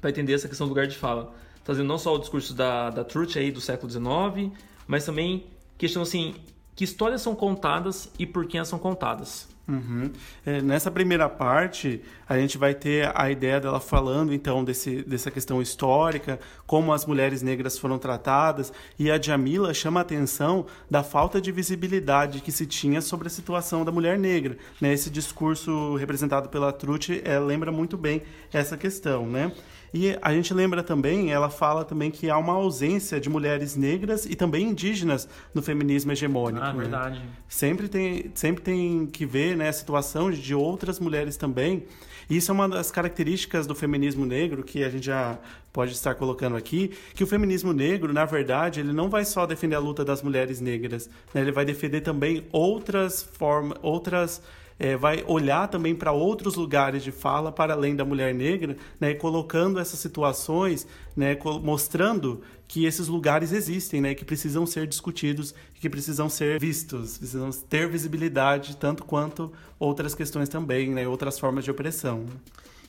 para 0.00 0.10
entender 0.10 0.32
essa 0.32 0.46
questão 0.46 0.68
do 0.68 0.70
lugar 0.70 0.86
de 0.86 0.96
fala. 0.96 1.34
Trazendo 1.64 1.88
não 1.88 1.98
só 1.98 2.14
o 2.14 2.20
discurso 2.20 2.54
da, 2.54 2.88
da 2.88 3.02
Truth 3.02 3.36
aí 3.36 3.50
do 3.50 3.60
século 3.60 3.90
XIX, 3.90 4.56
mas 4.86 5.04
também 5.04 5.48
questão 5.76 6.02
assim, 6.02 6.36
que 6.76 6.84
histórias 6.84 7.20
são 7.20 7.34
contadas 7.34 8.08
e 8.16 8.26
por 8.26 8.46
quem 8.46 8.58
elas 8.58 8.68
são 8.68 8.78
contadas. 8.78 9.48
Uhum. 9.68 10.10
É, 10.44 10.60
nessa 10.60 10.90
primeira 10.90 11.28
parte, 11.28 12.02
a 12.28 12.36
gente 12.36 12.58
vai 12.58 12.74
ter 12.74 13.10
a 13.14 13.30
ideia 13.30 13.60
dela 13.60 13.78
falando 13.78 14.34
então 14.34 14.64
desse, 14.64 15.02
dessa 15.02 15.30
questão 15.30 15.62
histórica, 15.62 16.40
como 16.66 16.92
as 16.92 17.06
mulheres 17.06 17.42
negras 17.42 17.78
foram 17.78 17.96
tratadas, 17.96 18.72
e 18.98 19.10
a 19.10 19.20
Jamila 19.20 19.72
chama 19.72 20.00
a 20.00 20.02
atenção 20.02 20.66
da 20.90 21.02
falta 21.04 21.40
de 21.40 21.52
visibilidade 21.52 22.40
que 22.40 22.50
se 22.50 22.66
tinha 22.66 23.00
sobre 23.00 23.28
a 23.28 23.30
situação 23.30 23.84
da 23.84 23.92
mulher 23.92 24.18
negra. 24.18 24.56
Né? 24.80 24.92
Esse 24.92 25.10
discurso 25.10 25.94
representado 25.94 26.48
pela 26.48 26.72
Truth 26.72 27.10
é, 27.24 27.38
lembra 27.38 27.70
muito 27.70 27.96
bem 27.96 28.22
essa 28.52 28.76
questão. 28.76 29.26
Né? 29.26 29.52
E 29.94 30.16
a 30.22 30.32
gente 30.32 30.54
lembra 30.54 30.82
também, 30.82 31.32
ela 31.32 31.50
fala 31.50 31.84
também 31.84 32.10
que 32.10 32.30
há 32.30 32.38
uma 32.38 32.54
ausência 32.54 33.20
de 33.20 33.28
mulheres 33.28 33.76
negras 33.76 34.24
e 34.24 34.34
também 34.34 34.68
indígenas 34.68 35.28
no 35.52 35.60
feminismo 35.60 36.12
hegemônico. 36.12 36.64
Ah, 36.64 36.72
né? 36.72 36.78
verdade. 36.78 37.22
Sempre 37.46 37.88
tem, 37.88 38.30
sempre 38.34 38.62
tem 38.62 39.06
que 39.06 39.26
ver 39.26 39.56
né, 39.56 39.68
a 39.68 39.72
situação 39.72 40.30
de 40.30 40.54
outras 40.54 40.98
mulheres 40.98 41.36
também. 41.36 41.84
E 42.30 42.38
isso 42.38 42.50
é 42.50 42.54
uma 42.54 42.68
das 42.68 42.90
características 42.90 43.66
do 43.66 43.74
feminismo 43.74 44.24
negro 44.24 44.62
que 44.62 44.82
a 44.82 44.88
gente 44.88 45.04
já 45.06 45.38
pode 45.72 45.92
estar 45.92 46.14
colocando 46.14 46.56
aqui, 46.56 46.92
que 47.14 47.24
o 47.24 47.26
feminismo 47.26 47.72
negro, 47.72 48.12
na 48.12 48.24
verdade, 48.24 48.80
ele 48.80 48.92
não 48.92 49.10
vai 49.10 49.24
só 49.24 49.44
defender 49.44 49.74
a 49.74 49.78
luta 49.78 50.04
das 50.04 50.22
mulheres 50.22 50.60
negras, 50.60 51.10
né? 51.34 51.40
ele 51.40 51.52
vai 51.52 51.64
defender 51.64 52.00
também 52.00 52.46
outras 52.52 53.22
formas, 53.22 53.76
outras 53.82 54.40
é, 54.82 54.96
vai 54.96 55.22
olhar 55.28 55.68
também 55.68 55.94
para 55.94 56.10
outros 56.10 56.56
lugares 56.56 57.04
de 57.04 57.12
fala 57.12 57.52
para 57.52 57.72
além 57.72 57.94
da 57.94 58.04
mulher 58.04 58.34
negra, 58.34 58.76
né, 58.98 59.14
colocando 59.14 59.78
essas 59.78 60.00
situações, 60.00 60.88
né, 61.16 61.38
mostrando 61.62 62.42
que 62.66 62.84
esses 62.84 63.06
lugares 63.06 63.52
existem, 63.52 64.00
né, 64.00 64.12
que 64.12 64.24
precisam 64.24 64.66
ser 64.66 64.88
discutidos, 64.88 65.54
que 65.74 65.88
precisam 65.88 66.28
ser 66.28 66.58
vistos, 66.58 67.16
precisam 67.16 67.50
ter 67.68 67.88
visibilidade 67.88 68.76
tanto 68.76 69.04
quanto 69.04 69.52
outras 69.78 70.16
questões 70.16 70.48
também, 70.48 70.90
né, 70.90 71.06
outras 71.06 71.38
formas 71.38 71.64
de 71.64 71.70
opressão. 71.70 72.26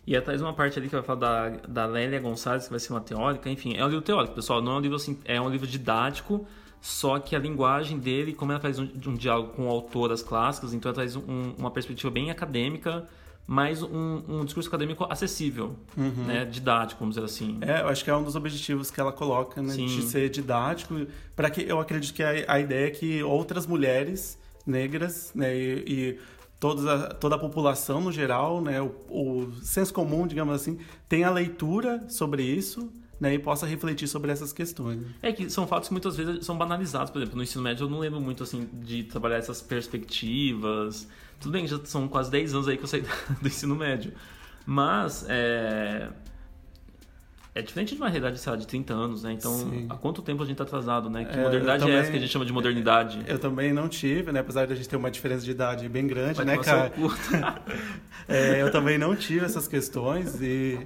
E 0.07 0.17
atrás 0.17 0.41
uma 0.41 0.53
parte 0.53 0.79
ali 0.79 0.89
que 0.89 0.95
vai 0.95 1.03
falar 1.03 1.19
da, 1.19 1.49
da 1.67 1.85
Lélia 1.85 2.19
Gonçalves, 2.19 2.65
que 2.65 2.71
vai 2.71 2.79
ser 2.79 2.91
uma 2.91 3.01
teórica, 3.01 3.47
enfim, 3.51 3.75
é 3.77 3.85
um 3.85 3.87
livro 3.87 4.01
teórico, 4.01 4.33
pessoal, 4.33 4.63
não 4.63 4.71
é 4.71 4.75
um 4.77 4.81
livro 4.81 4.95
assim, 4.95 5.15
é 5.25 5.39
um 5.39 5.47
livro 5.47 5.67
didático, 5.67 6.43
só 6.83 7.17
que 7.17 7.33
a 7.33 7.39
linguagem 7.39 7.97
dele, 7.97 8.33
como 8.33 8.51
ela 8.51 8.59
faz 8.59 8.77
um, 8.77 8.89
um 9.07 9.13
diálogo 9.13 9.53
com 9.53 9.69
autoras 9.69 10.21
clássicas, 10.21 10.73
então 10.73 10.89
ela 10.89 10.95
traz 10.95 11.15
um, 11.15 11.53
uma 11.57 11.71
perspectiva 11.71 12.11
bem 12.11 12.29
acadêmica, 12.29 13.07
mas 13.47 13.81
um, 13.81 14.21
um 14.27 14.43
discurso 14.43 14.67
acadêmico 14.67 15.07
acessível, 15.09 15.77
uhum. 15.95 16.25
né? 16.27 16.43
didático, 16.43 16.99
vamos 16.99 17.15
dizer 17.15 17.25
assim. 17.25 17.57
É, 17.61 17.79
eu 17.79 17.87
acho 17.87 18.03
que 18.03 18.09
é 18.09 18.15
um 18.15 18.21
dos 18.21 18.35
objetivos 18.35 18.91
que 18.91 18.99
ela 18.99 19.13
coloca, 19.13 19.61
né? 19.61 19.73
Sim. 19.73 19.85
de 19.85 20.01
ser 20.01 20.29
didático, 20.29 21.07
para 21.37 21.49
que 21.49 21.61
eu 21.61 21.79
acredito 21.79 22.13
que 22.13 22.21
a, 22.21 22.31
a, 22.49 22.59
ideia 22.59 22.87
é 22.87 22.91
que 22.91 23.23
outras 23.23 23.65
mulheres 23.65 24.37
negras 24.67 25.31
né? 25.33 25.55
e, 25.55 25.85
e 25.87 26.19
toda 26.59 26.95
a, 26.95 27.13
toda 27.13 27.35
a 27.35 27.39
população 27.39 28.01
no 28.01 28.11
geral, 28.11 28.61
né? 28.61 28.81
o, 28.81 28.93
o 29.09 29.53
senso 29.61 29.93
comum, 29.93 30.27
digamos 30.27 30.53
assim, 30.53 30.77
tenha 31.07 31.29
leitura 31.29 32.03
sobre 32.09 32.43
isso 32.43 32.91
né, 33.23 33.33
e 33.33 33.39
possa 33.39 33.65
refletir 33.65 34.05
sobre 34.05 34.31
essas 34.31 34.51
questões. 34.51 35.01
É 35.21 35.31
que 35.31 35.49
são 35.49 35.65
fatos 35.65 35.87
que 35.87 35.93
muitas 35.93 36.17
vezes 36.17 36.45
são 36.45 36.57
banalizados, 36.57 37.09
por 37.09 37.19
exemplo, 37.19 37.37
no 37.37 37.43
ensino 37.43 37.63
médio 37.63 37.85
eu 37.85 37.89
não 37.89 37.99
lembro 37.99 38.19
muito 38.19 38.43
assim 38.43 38.67
de 38.73 39.03
trabalhar 39.03 39.37
essas 39.37 39.61
perspectivas. 39.61 41.07
Tudo 41.39 41.53
bem, 41.53 41.65
já 41.65 41.79
são 41.85 42.05
quase 42.09 42.29
10 42.29 42.53
anos 42.53 42.67
aí 42.67 42.75
que 42.75 42.83
eu 42.83 42.87
saí 42.87 43.01
do 43.41 43.47
ensino 43.47 43.75
médio. 43.75 44.11
Mas 44.65 45.25
é, 45.29 46.09
é 47.55 47.61
diferente 47.61 47.93
de 47.93 48.01
uma 48.01 48.09
realidade, 48.09 48.39
sei 48.39 48.51
lá, 48.51 48.57
de 48.57 48.65
30 48.65 48.93
anos, 48.93 49.23
né? 49.23 49.33
Então, 49.33 49.55
Sim. 49.55 49.85
há 49.87 49.95
quanto 49.95 50.23
tempo 50.23 50.41
a 50.41 50.45
gente 50.45 50.53
está 50.53 50.63
atrasado, 50.63 51.07
né? 51.07 51.23
Que 51.23 51.37
é, 51.37 51.43
modernidade 51.43 51.81
também, 51.81 51.95
é 51.95 51.99
essa 51.99 52.09
que 52.09 52.17
a 52.17 52.19
gente 52.19 52.31
chama 52.31 52.45
de 52.45 52.51
modernidade? 52.51 53.23
Eu 53.27 53.37
também 53.37 53.71
não 53.71 53.87
tive, 53.87 54.31
né? 54.31 54.39
Apesar 54.39 54.65
de 54.65 54.73
a 54.73 54.75
gente 54.75 54.89
ter 54.89 54.95
uma 54.95 55.11
diferença 55.11 55.45
de 55.45 55.51
idade 55.51 55.87
bem 55.87 56.07
grande, 56.07 56.43
né, 56.43 56.57
cara? 56.57 56.91
é, 58.27 58.59
eu 58.59 58.71
também 58.71 58.97
não 58.97 59.15
tive 59.15 59.45
essas 59.45 59.67
questões 59.67 60.41
e, 60.41 60.79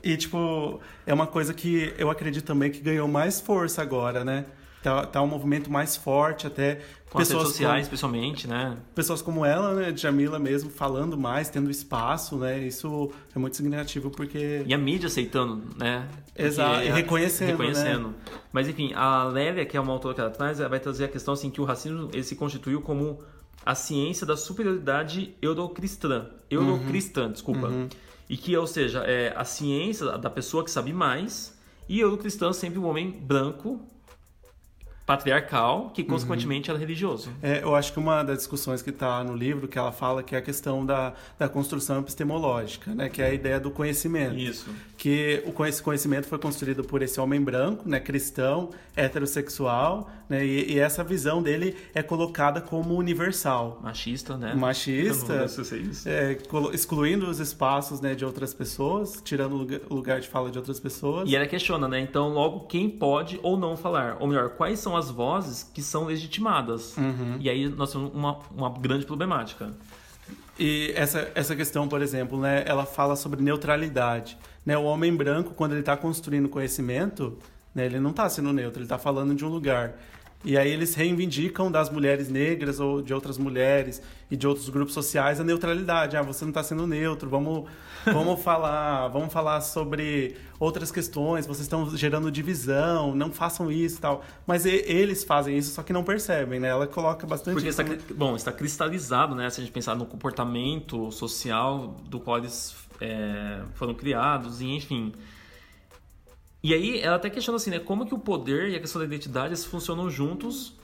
e, 0.00 0.16
tipo, 0.16 0.80
é 1.04 1.12
uma 1.12 1.26
coisa 1.26 1.52
que 1.52 1.92
eu 1.98 2.08
acredito 2.08 2.44
também 2.44 2.70
que 2.70 2.80
ganhou 2.80 3.08
mais 3.08 3.40
força 3.40 3.82
agora, 3.82 4.24
né? 4.24 4.44
Tá, 4.80 5.04
tá 5.06 5.22
um 5.22 5.26
movimento 5.26 5.70
mais 5.70 5.96
forte, 5.96 6.46
até 6.46 6.80
com 7.12 7.18
pessoas 7.18 7.42
redes 7.42 7.52
sociais, 7.52 7.72
como, 7.72 7.82
especialmente, 7.82 8.48
né? 8.48 8.76
Pessoas 8.94 9.20
como 9.20 9.44
ela, 9.44 9.74
né, 9.74 9.92
Jamila 9.94 10.38
mesmo, 10.38 10.70
falando 10.70 11.16
mais, 11.16 11.50
tendo 11.50 11.70
espaço, 11.70 12.36
né? 12.36 12.58
Isso 12.58 13.10
é 13.36 13.38
muito 13.38 13.54
significativo 13.54 14.10
porque... 14.10 14.64
E 14.66 14.72
a 14.72 14.78
mídia 14.78 15.08
aceitando, 15.08 15.62
né? 15.76 16.08
Exato, 16.34 16.82
e 16.82 16.88
reconhecendo, 16.88 17.50
Reconhecendo. 17.50 18.08
Né? 18.08 18.14
Mas, 18.50 18.66
enfim, 18.66 18.92
a 18.94 19.24
Lélia, 19.24 19.66
que 19.66 19.76
é 19.76 19.80
uma 19.80 19.92
autora 19.92 20.14
que 20.14 20.20
ela 20.22 20.30
traz, 20.30 20.58
ela 20.58 20.70
vai 20.70 20.80
trazer 20.80 21.04
a 21.04 21.08
questão, 21.08 21.34
assim, 21.34 21.50
que 21.50 21.60
o 21.60 21.64
racismo, 21.64 22.08
ele 22.14 22.22
se 22.22 22.34
constituiu 22.34 22.80
como 22.80 23.18
a 23.64 23.74
ciência 23.74 24.26
da 24.26 24.36
superioridade 24.36 25.34
eurocristã. 25.42 26.30
Eurocristã, 26.50 27.26
uhum. 27.26 27.32
desculpa. 27.32 27.66
Uhum. 27.68 27.88
E 28.28 28.36
que, 28.38 28.56
ou 28.56 28.66
seja, 28.66 29.00
é 29.00 29.34
a 29.36 29.44
ciência 29.44 30.16
da 30.16 30.30
pessoa 30.30 30.64
que 30.64 30.70
sabe 30.70 30.92
mais 30.94 31.54
e 31.86 32.00
eurocristã 32.00 32.54
sempre 32.54 32.78
o 32.78 32.84
homem 32.84 33.10
branco 33.10 33.80
patriarcal, 35.12 35.90
que 35.92 36.02
consequentemente 36.02 36.70
uhum. 36.70 36.76
era 36.76 36.80
religioso. 36.80 37.30
É, 37.42 37.62
eu 37.62 37.74
acho 37.74 37.92
que 37.92 37.98
uma 37.98 38.22
das 38.22 38.38
discussões 38.38 38.80
que 38.80 38.88
está 38.88 39.22
no 39.22 39.36
livro, 39.36 39.68
que 39.68 39.78
ela 39.78 39.92
fala 39.92 40.22
que 40.22 40.34
é 40.34 40.38
a 40.38 40.42
questão 40.42 40.86
da, 40.86 41.12
da 41.38 41.48
construção 41.48 42.00
epistemológica, 42.00 42.94
né, 42.94 43.10
que 43.10 43.20
é 43.20 43.26
a 43.26 43.34
ideia 43.34 43.60
do 43.60 43.70
conhecimento. 43.70 44.36
Isso. 44.36 44.70
Que 44.96 45.42
o 45.46 45.52
conhecimento 45.52 46.26
foi 46.26 46.38
construído 46.38 46.82
por 46.82 47.02
esse 47.02 47.20
homem 47.20 47.40
branco, 47.42 47.86
né, 47.86 48.00
cristão, 48.00 48.70
heterossexual, 48.96 50.10
né, 50.28 50.46
e, 50.46 50.72
e 50.72 50.78
essa 50.78 51.04
visão 51.04 51.42
dele 51.42 51.76
é 51.94 52.02
colocada 52.02 52.60
como 52.62 52.94
universal. 52.94 53.80
Machista, 53.82 54.38
né? 54.38 54.54
Machista. 54.54 55.46
É, 56.06 56.38
excluindo 56.72 57.28
os 57.28 57.38
espaços 57.38 58.00
né, 58.00 58.14
de 58.14 58.24
outras 58.24 58.54
pessoas, 58.54 59.20
tirando 59.22 59.68
o 59.90 59.94
lugar 59.94 60.20
de 60.20 60.28
fala 60.28 60.50
de 60.50 60.56
outras 60.56 60.80
pessoas. 60.80 61.28
E 61.28 61.36
ela 61.36 61.46
questiona, 61.46 61.86
né? 61.86 62.00
Então, 62.00 62.30
logo, 62.30 62.60
quem 62.60 62.88
pode 62.88 63.38
ou 63.42 63.58
não 63.58 63.76
falar? 63.76 64.16
Ou 64.20 64.26
melhor, 64.26 64.50
quais 64.50 64.78
são 64.78 64.96
as 64.96 65.01
vozes 65.10 65.62
que 65.62 65.82
são 65.82 66.04
legitimadas. 66.04 66.96
Uhum. 66.96 67.36
E 67.40 67.48
aí 67.48 67.68
nós 67.68 67.92
temos 67.92 68.12
uma, 68.12 68.38
uma 68.54 68.70
grande 68.70 69.04
problemática. 69.06 69.70
E 70.58 70.92
essa, 70.94 71.30
essa 71.34 71.56
questão, 71.56 71.88
por 71.88 72.02
exemplo, 72.02 72.40
né, 72.40 72.62
ela 72.66 72.84
fala 72.84 73.16
sobre 73.16 73.42
neutralidade. 73.42 74.36
Né? 74.64 74.76
O 74.76 74.84
homem 74.84 75.14
branco, 75.14 75.54
quando 75.54 75.72
ele 75.72 75.80
está 75.80 75.96
construindo 75.96 76.48
conhecimento, 76.48 77.38
né, 77.74 77.86
ele 77.86 77.98
não 77.98 78.10
está 78.10 78.28
sendo 78.28 78.52
neutro, 78.52 78.78
ele 78.78 78.84
está 78.84 78.98
falando 78.98 79.34
de 79.34 79.44
um 79.44 79.48
lugar. 79.48 79.94
E 80.44 80.58
aí 80.58 80.70
eles 80.70 80.94
reivindicam 80.94 81.70
das 81.70 81.88
mulheres 81.88 82.28
negras 82.28 82.80
ou 82.80 83.00
de 83.00 83.14
outras 83.14 83.38
mulheres 83.38 84.02
e 84.28 84.36
de 84.36 84.46
outros 84.46 84.68
grupos 84.68 84.92
sociais 84.92 85.38
a 85.38 85.44
neutralidade. 85.44 86.16
Ah, 86.16 86.22
você 86.22 86.44
não 86.44 86.50
está 86.50 86.64
sendo 86.64 86.84
neutro, 86.84 87.30
vamos, 87.30 87.70
vamos 88.04 88.42
falar, 88.42 89.06
vamos 89.08 89.32
falar 89.32 89.60
sobre 89.60 90.36
outras 90.58 90.90
questões, 90.90 91.46
vocês 91.46 91.62
estão 91.62 91.88
gerando 91.96 92.30
divisão, 92.30 93.14
não 93.14 93.30
façam 93.32 93.70
isso 93.70 93.98
e 93.98 94.00
tal. 94.00 94.24
Mas 94.44 94.66
e, 94.66 94.70
eles 94.86 95.22
fazem 95.22 95.56
isso, 95.56 95.72
só 95.74 95.82
que 95.82 95.92
não 95.92 96.02
percebem, 96.02 96.58
né? 96.58 96.68
Ela 96.68 96.88
coloca 96.88 97.24
bastante 97.24 97.54
Porque 97.54 97.68
está, 97.68 97.84
bom, 98.14 98.34
está 98.34 98.50
cristalizado, 98.50 99.36
né? 99.36 99.48
Se 99.48 99.60
a 99.60 99.64
gente 99.64 99.72
pensar 99.72 99.94
no 99.94 100.06
comportamento 100.06 101.12
social 101.12 101.96
do 102.08 102.18
qual 102.18 102.38
eles 102.38 102.74
é, 103.00 103.60
foram 103.74 103.94
criados, 103.94 104.60
e 104.60 104.66
enfim. 104.66 105.12
E 106.62 106.72
aí 106.72 107.00
ela 107.00 107.16
até 107.16 107.28
questiona 107.28 107.56
assim, 107.56 107.70
né? 107.70 107.78
Como 107.78 108.06
que 108.06 108.14
o 108.14 108.18
poder 108.18 108.70
e 108.70 108.76
a 108.76 108.80
questão 108.80 109.00
da 109.00 109.06
identidade 109.06 109.56
funcionam 109.56 110.08
juntos 110.08 110.74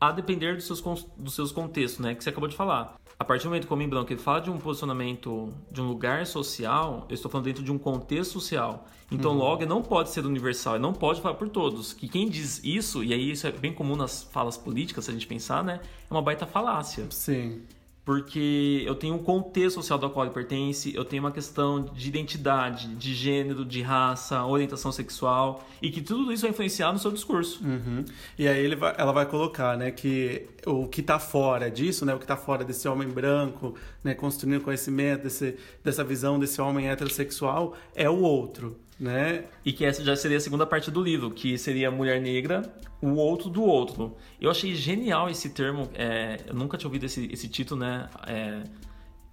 a 0.00 0.12
depender 0.12 0.54
dos 0.54 0.66
seus, 0.66 0.80
dos 1.16 1.34
seus 1.34 1.50
contextos, 1.50 1.98
né? 1.98 2.14
Que 2.14 2.22
você 2.22 2.30
acabou 2.30 2.48
de 2.48 2.54
falar. 2.54 2.96
A 3.18 3.24
partir 3.24 3.44
do 3.44 3.48
momento 3.48 3.66
que 3.66 3.72
o 3.72 3.74
homem 3.74 3.88
branco 3.88 4.12
ele 4.12 4.20
fala 4.20 4.40
de 4.40 4.48
um 4.48 4.58
posicionamento 4.58 5.52
de 5.72 5.80
um 5.80 5.88
lugar 5.88 6.24
social, 6.24 7.04
eu 7.08 7.14
estou 7.14 7.28
falando 7.28 7.46
dentro 7.46 7.64
de 7.64 7.72
um 7.72 7.78
contexto 7.78 8.34
social. 8.34 8.86
Então, 9.10 9.32
uhum. 9.32 9.38
logo, 9.38 9.66
não 9.66 9.82
pode 9.82 10.10
ser 10.10 10.24
universal, 10.24 10.74
ele 10.74 10.82
não 10.82 10.92
pode 10.92 11.20
falar 11.20 11.34
por 11.34 11.48
todos. 11.48 11.92
Que 11.92 12.06
quem 12.06 12.28
diz 12.28 12.62
isso, 12.62 13.02
e 13.02 13.12
aí 13.12 13.32
isso 13.32 13.46
é 13.48 13.50
bem 13.50 13.74
comum 13.74 13.96
nas 13.96 14.22
falas 14.22 14.56
políticas, 14.56 15.06
se 15.06 15.10
a 15.10 15.14
gente 15.14 15.26
pensar, 15.26 15.64
né? 15.64 15.80
É 16.08 16.14
uma 16.14 16.22
baita 16.22 16.46
falácia. 16.46 17.06
Sim 17.10 17.62
porque 18.08 18.84
eu 18.86 18.94
tenho 18.94 19.16
um 19.16 19.18
contexto 19.18 19.74
social 19.74 19.98
do 19.98 20.08
qual 20.08 20.24
ele 20.24 20.32
pertence, 20.32 20.94
eu 20.96 21.04
tenho 21.04 21.22
uma 21.22 21.30
questão 21.30 21.84
de 21.84 22.08
identidade, 22.08 22.88
de 22.94 23.12
gênero, 23.12 23.66
de 23.66 23.82
raça, 23.82 24.42
orientação 24.46 24.90
sexual, 24.90 25.62
e 25.82 25.90
que 25.90 26.00
tudo 26.00 26.32
isso 26.32 26.40
vai 26.40 26.52
influenciar 26.52 26.90
no 26.90 26.98
seu 26.98 27.10
discurso. 27.10 27.62
Uhum. 27.62 28.06
E 28.38 28.48
aí 28.48 28.74
vai, 28.74 28.94
ela 28.96 29.12
vai 29.12 29.26
colocar, 29.26 29.76
né, 29.76 29.90
que 29.90 30.46
o 30.64 30.88
que 30.88 31.02
está 31.02 31.18
fora 31.18 31.70
disso, 31.70 32.06
né, 32.06 32.14
o 32.14 32.16
que 32.16 32.24
está 32.24 32.34
fora 32.34 32.64
desse 32.64 32.88
homem 32.88 33.06
branco, 33.06 33.74
né, 34.02 34.14
construindo 34.14 34.62
conhecimento, 34.62 35.24
desse, 35.24 35.58
dessa 35.84 36.02
visão 36.02 36.38
desse 36.38 36.62
homem 36.62 36.88
heterossexual, 36.88 37.76
é 37.94 38.08
o 38.08 38.20
outro 38.20 38.80
né? 38.98 39.44
E 39.64 39.72
que 39.72 39.84
essa 39.84 40.02
já 40.02 40.16
seria 40.16 40.38
a 40.38 40.40
segunda 40.40 40.66
parte 40.66 40.90
do 40.90 41.02
livro, 41.02 41.30
que 41.30 41.56
seria 41.56 41.88
a 41.88 41.90
mulher 41.90 42.20
negra, 42.20 42.62
o 43.00 43.14
outro 43.14 43.48
do 43.48 43.62
outro. 43.62 44.16
Eu 44.40 44.50
achei 44.50 44.74
genial 44.74 45.30
esse 45.30 45.50
termo, 45.50 45.88
é, 45.94 46.40
eu 46.46 46.54
nunca 46.54 46.76
tinha 46.76 46.88
ouvido 46.88 47.06
esse, 47.06 47.28
esse 47.32 47.48
título, 47.48 47.80
né? 47.80 48.08
É, 48.26 48.62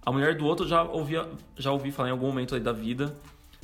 a 0.04 0.12
mulher 0.12 0.36
do 0.36 0.46
outro 0.46 0.68
já 0.68 0.84
ouvi, 0.84 1.14
já 1.56 1.72
ouvi 1.72 1.90
falar 1.90 2.10
em 2.10 2.12
algum 2.12 2.26
momento 2.26 2.54
aí 2.54 2.60
da 2.60 2.72
vida, 2.72 3.16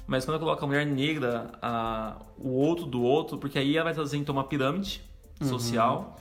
mas 0.06 0.24
quando 0.24 0.34
eu 0.34 0.40
coloco 0.40 0.64
a 0.64 0.66
mulher 0.66 0.84
negra, 0.84 1.52
a, 1.62 2.16
o 2.36 2.48
outro 2.48 2.84
do 2.84 3.00
outro, 3.00 3.38
porque 3.38 3.58
aí 3.58 3.76
ela 3.76 3.84
vai 3.84 3.94
trazer 3.94 4.16
então 4.16 4.34
uma 4.34 4.44
pirâmide 4.44 5.02
uhum. 5.40 5.46
social, 5.46 6.18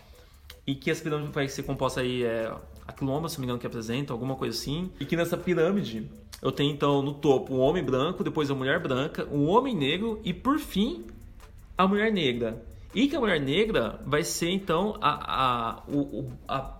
e 0.67 0.75
que 0.75 0.91
essa 0.91 1.01
pirâmide 1.01 1.31
vai 1.31 1.47
ser 1.47 1.63
composta 1.63 2.01
aí, 2.01 2.23
é, 2.23 2.53
a 2.87 2.93
quilomba, 2.93 3.27
se 3.27 3.37
não 3.37 3.41
me 3.41 3.45
engano, 3.45 3.59
que 3.59 3.65
apresenta, 3.65 4.13
alguma 4.13 4.35
coisa 4.35 4.55
assim, 4.55 4.91
e 4.99 5.05
que 5.05 5.15
nessa 5.15 5.35
pirâmide 5.35 6.07
eu 6.41 6.51
tenho 6.51 6.71
então 6.71 7.01
no 7.01 7.13
topo 7.13 7.53
um 7.53 7.59
homem 7.59 7.83
branco, 7.83 8.23
depois 8.23 8.49
a 8.49 8.55
mulher 8.55 8.79
branca, 8.79 9.27
um 9.31 9.47
homem 9.47 9.75
negro 9.75 10.19
e 10.23 10.33
por 10.33 10.57
fim 10.59 11.05
a 11.77 11.87
mulher 11.87 12.11
negra. 12.11 12.63
E 12.93 13.07
que 13.07 13.15
a 13.15 13.19
mulher 13.19 13.39
negra 13.39 14.01
vai 14.05 14.23
ser 14.23 14.49
então 14.49 14.97
a, 14.99 15.35
a, 15.35 15.83
o, 15.87 16.31
a, 16.47 16.77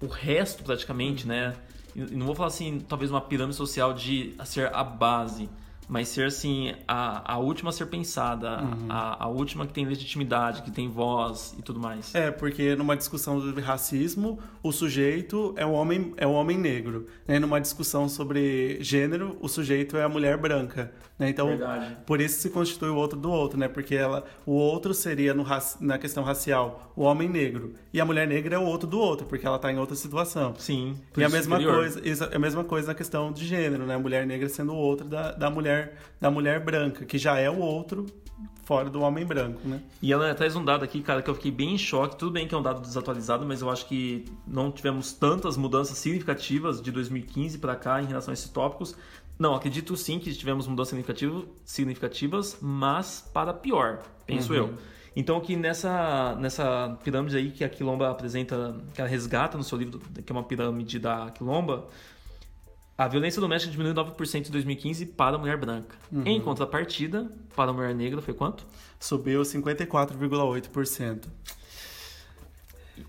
o 0.00 0.06
resto 0.06 0.62
praticamente, 0.62 1.26
né? 1.26 1.54
E 1.94 2.00
não 2.00 2.26
vou 2.26 2.34
falar 2.34 2.48
assim, 2.48 2.80
talvez 2.80 3.10
uma 3.10 3.20
pirâmide 3.20 3.56
social 3.56 3.92
de 3.92 4.34
ser 4.44 4.72
a 4.74 4.82
base, 4.82 5.48
mas 5.92 6.08
ser 6.08 6.24
assim 6.24 6.72
a, 6.88 7.34
a 7.34 7.38
última 7.38 7.68
a 7.68 7.72
ser 7.72 7.84
pensada, 7.84 8.62
uhum. 8.62 8.86
a, 8.88 9.24
a 9.24 9.28
última 9.28 9.66
que 9.66 9.74
tem 9.74 9.84
legitimidade, 9.84 10.62
que 10.62 10.70
tem 10.70 10.88
voz 10.88 11.54
e 11.58 11.60
tudo 11.60 11.78
mais. 11.78 12.14
É, 12.14 12.30
porque 12.30 12.74
numa 12.74 12.96
discussão 12.96 13.38
sobre 13.42 13.60
racismo, 13.60 14.38
o 14.62 14.72
sujeito 14.72 15.52
é 15.54 15.66
o 15.66 15.72
homem, 15.72 16.14
é 16.16 16.26
o 16.26 16.32
homem 16.32 16.56
negro. 16.56 17.08
Né? 17.28 17.38
Numa 17.38 17.60
discussão 17.60 18.08
sobre 18.08 18.78
gênero, 18.80 19.36
o 19.38 19.48
sujeito 19.48 19.98
é 19.98 20.02
a 20.02 20.08
mulher 20.08 20.38
branca. 20.38 20.90
Né? 21.18 21.28
Então, 21.28 21.48
Verdade. 21.48 21.98
por 22.06 22.22
isso 22.22 22.40
se 22.40 22.48
constitui 22.48 22.88
o 22.88 22.96
outro 22.96 23.18
do 23.18 23.30
outro, 23.30 23.58
né? 23.58 23.68
Porque 23.68 23.94
ela, 23.94 24.24
o 24.46 24.52
outro 24.52 24.94
seria 24.94 25.34
no, 25.34 25.44
na 25.78 25.98
questão 25.98 26.24
racial 26.24 26.92
o 26.96 27.02
homem 27.02 27.28
negro. 27.28 27.74
E 27.92 28.00
a 28.00 28.04
mulher 28.04 28.26
negra 28.26 28.56
é 28.56 28.58
o 28.58 28.64
outro 28.64 28.88
do 28.88 28.98
outro, 28.98 29.26
porque 29.26 29.46
ela 29.46 29.56
está 29.56 29.70
em 29.70 29.78
outra 29.78 29.94
situação. 29.94 30.54
Sim. 30.56 30.98
E 31.16 31.22
a 31.22 31.28
mesma 31.28 31.62
coisa, 31.62 32.00
a 32.34 32.38
mesma 32.38 32.64
coisa 32.64 32.88
na 32.88 32.94
questão 32.94 33.30
de 33.30 33.46
gênero, 33.46 33.84
né? 33.84 33.94
A 33.94 33.98
mulher 33.98 34.26
negra 34.26 34.48
sendo 34.48 34.72
o 34.72 34.76
outro 34.76 35.06
da, 35.06 35.32
da 35.32 35.50
mulher 35.50 35.81
mulher 35.82 35.98
da 36.20 36.30
mulher 36.30 36.60
branca, 36.60 37.04
que 37.04 37.18
já 37.18 37.38
é 37.38 37.50
o 37.50 37.58
outro 37.58 38.06
fora 38.64 38.88
do 38.88 39.00
homem 39.00 39.24
branco, 39.24 39.60
né? 39.66 39.80
E 40.00 40.12
ela 40.12 40.34
traz 40.34 40.54
um 40.54 40.64
dado 40.64 40.84
aqui, 40.84 41.02
cara, 41.02 41.20
que 41.20 41.28
eu 41.28 41.34
fiquei 41.34 41.50
bem 41.50 41.74
em 41.74 41.78
choque. 41.78 42.16
Tudo 42.16 42.32
bem 42.32 42.46
que 42.46 42.54
é 42.54 42.58
um 42.58 42.62
dado 42.62 42.80
desatualizado, 42.80 43.44
mas 43.44 43.60
eu 43.60 43.68
acho 43.68 43.86
que 43.86 44.24
não 44.46 44.70
tivemos 44.70 45.12
tantas 45.12 45.56
mudanças 45.56 45.98
significativas 45.98 46.80
de 46.80 46.90
2015 46.90 47.58
para 47.58 47.74
cá 47.74 48.00
em 48.00 48.06
relação 48.06 48.32
a 48.32 48.34
esses 48.34 48.48
tópicos. 48.48 48.96
Não, 49.38 49.54
acredito 49.54 49.96
sim 49.96 50.18
que 50.18 50.32
tivemos 50.32 50.66
mudanças 50.66 50.96
significativas, 51.64 52.58
mas 52.60 53.28
para 53.32 53.52
pior, 53.52 54.02
penso 54.26 54.52
uhum. 54.52 54.58
eu. 54.58 54.74
Então, 55.14 55.40
que 55.40 55.56
nessa, 55.56 56.36
nessa 56.36 56.96
pirâmide 57.04 57.36
aí 57.36 57.50
que 57.50 57.64
a 57.64 57.68
Quilomba 57.68 58.10
apresenta, 58.10 58.76
que 58.94 59.00
ela 59.00 59.10
resgata 59.10 59.58
no 59.58 59.64
seu 59.64 59.76
livro, 59.76 59.98
que 59.98 60.32
é 60.32 60.34
uma 60.34 60.42
pirâmide 60.42 60.98
da 60.98 61.30
Quilomba, 61.30 61.86
a 62.96 63.08
violência 63.08 63.40
doméstica 63.40 63.72
diminuiu 63.72 63.94
9% 63.94 64.48
em 64.48 64.50
2015 64.50 65.06
para 65.06 65.36
a 65.36 65.38
mulher 65.38 65.56
branca. 65.56 65.96
Uhum. 66.10 66.22
Em 66.26 66.40
contrapartida, 66.40 67.30
para 67.56 67.70
a 67.70 67.74
mulher 67.74 67.94
negra 67.94 68.20
foi 68.20 68.34
quanto? 68.34 68.66
Subiu 69.00 69.42
54,8%. 69.42 71.24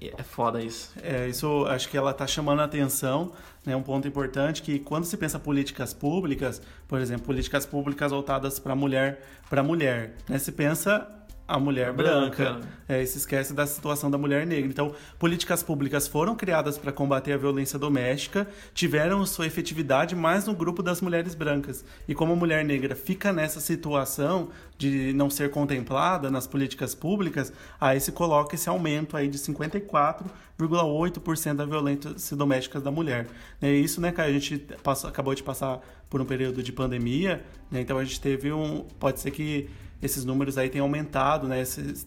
é 0.01 0.23
foda 0.23 0.61
isso. 0.61 0.93
É, 1.01 1.27
isso 1.27 1.65
acho 1.65 1.89
que 1.89 1.97
ela 1.97 2.11
está 2.11 2.25
chamando 2.25 2.61
a 2.61 2.63
atenção, 2.63 3.33
né? 3.65 3.75
Um 3.75 3.83
ponto 3.83 4.07
importante 4.07 4.61
que 4.61 4.79
quando 4.79 5.03
se 5.03 5.17
pensa 5.17 5.37
políticas 5.37 5.93
públicas, 5.93 6.61
por 6.87 6.99
exemplo, 6.99 7.25
políticas 7.25 7.65
públicas 7.65 8.11
voltadas 8.11 8.59
para 8.59 8.75
mulher, 8.75 9.21
para 9.49 9.61
mulher, 9.61 10.15
né? 10.27 10.39
Se 10.39 10.51
pensa 10.51 11.07
a 11.47 11.57
mulher 11.59 11.93
branca. 11.93 12.51
branca. 12.51 12.67
É, 12.87 13.05
se 13.05 13.17
esquece 13.17 13.53
da 13.53 13.67
situação 13.67 14.09
da 14.09 14.17
mulher 14.17 14.47
negra. 14.47 14.69
Então, 14.69 14.95
políticas 15.19 15.61
públicas 15.61 16.07
foram 16.07 16.35
criadas 16.35 16.77
para 16.77 16.89
combater 16.91 17.33
a 17.33 17.37
violência 17.37 17.77
doméstica, 17.77 18.47
tiveram 18.73 19.23
sua 19.25 19.45
efetividade 19.45 20.15
mais 20.15 20.47
no 20.47 20.55
grupo 20.55 20.81
das 20.81 21.01
mulheres 21.01 21.35
brancas. 21.35 21.83
E 22.07 22.15
como 22.15 22.31
a 22.33 22.35
mulher 22.35 22.63
negra 22.63 22.95
fica 22.95 23.33
nessa 23.33 23.59
situação 23.59 24.49
de 24.77 25.11
não 25.13 25.29
ser 25.29 25.51
contemplada 25.51 26.31
nas 26.31 26.47
políticas 26.47 26.95
públicas, 26.95 27.51
aí 27.79 27.99
se 27.99 28.11
coloca 28.11 28.55
esse 28.55 28.67
aumento 28.69 29.17
aí 29.17 29.27
de 29.27 29.37
54,8% 29.37 31.55
da 31.55 31.65
violência 31.65 32.37
doméstica 32.37 32.79
da 32.79 32.91
mulher. 32.91 33.27
É 33.61 33.71
isso, 33.71 34.01
né, 34.01 34.11
cara? 34.11 34.29
A 34.29 34.33
gente 34.33 34.57
passou, 34.81 35.07
acabou 35.09 35.35
de 35.35 35.43
passar 35.43 35.79
por 36.09 36.21
um 36.21 36.25
período 36.25 36.63
de 36.63 36.71
pandemia, 36.71 37.43
né? 37.71 37.81
então 37.81 37.97
a 37.97 38.03
gente 38.03 38.21
teve 38.21 38.51
um. 38.51 38.85
Pode 38.99 39.19
ser 39.19 39.31
que 39.31 39.67
esses 40.03 40.25
números 40.25 40.57
aí 40.57 40.69
têm 40.69 40.81
aumentado, 40.81 41.47
né? 41.47 41.63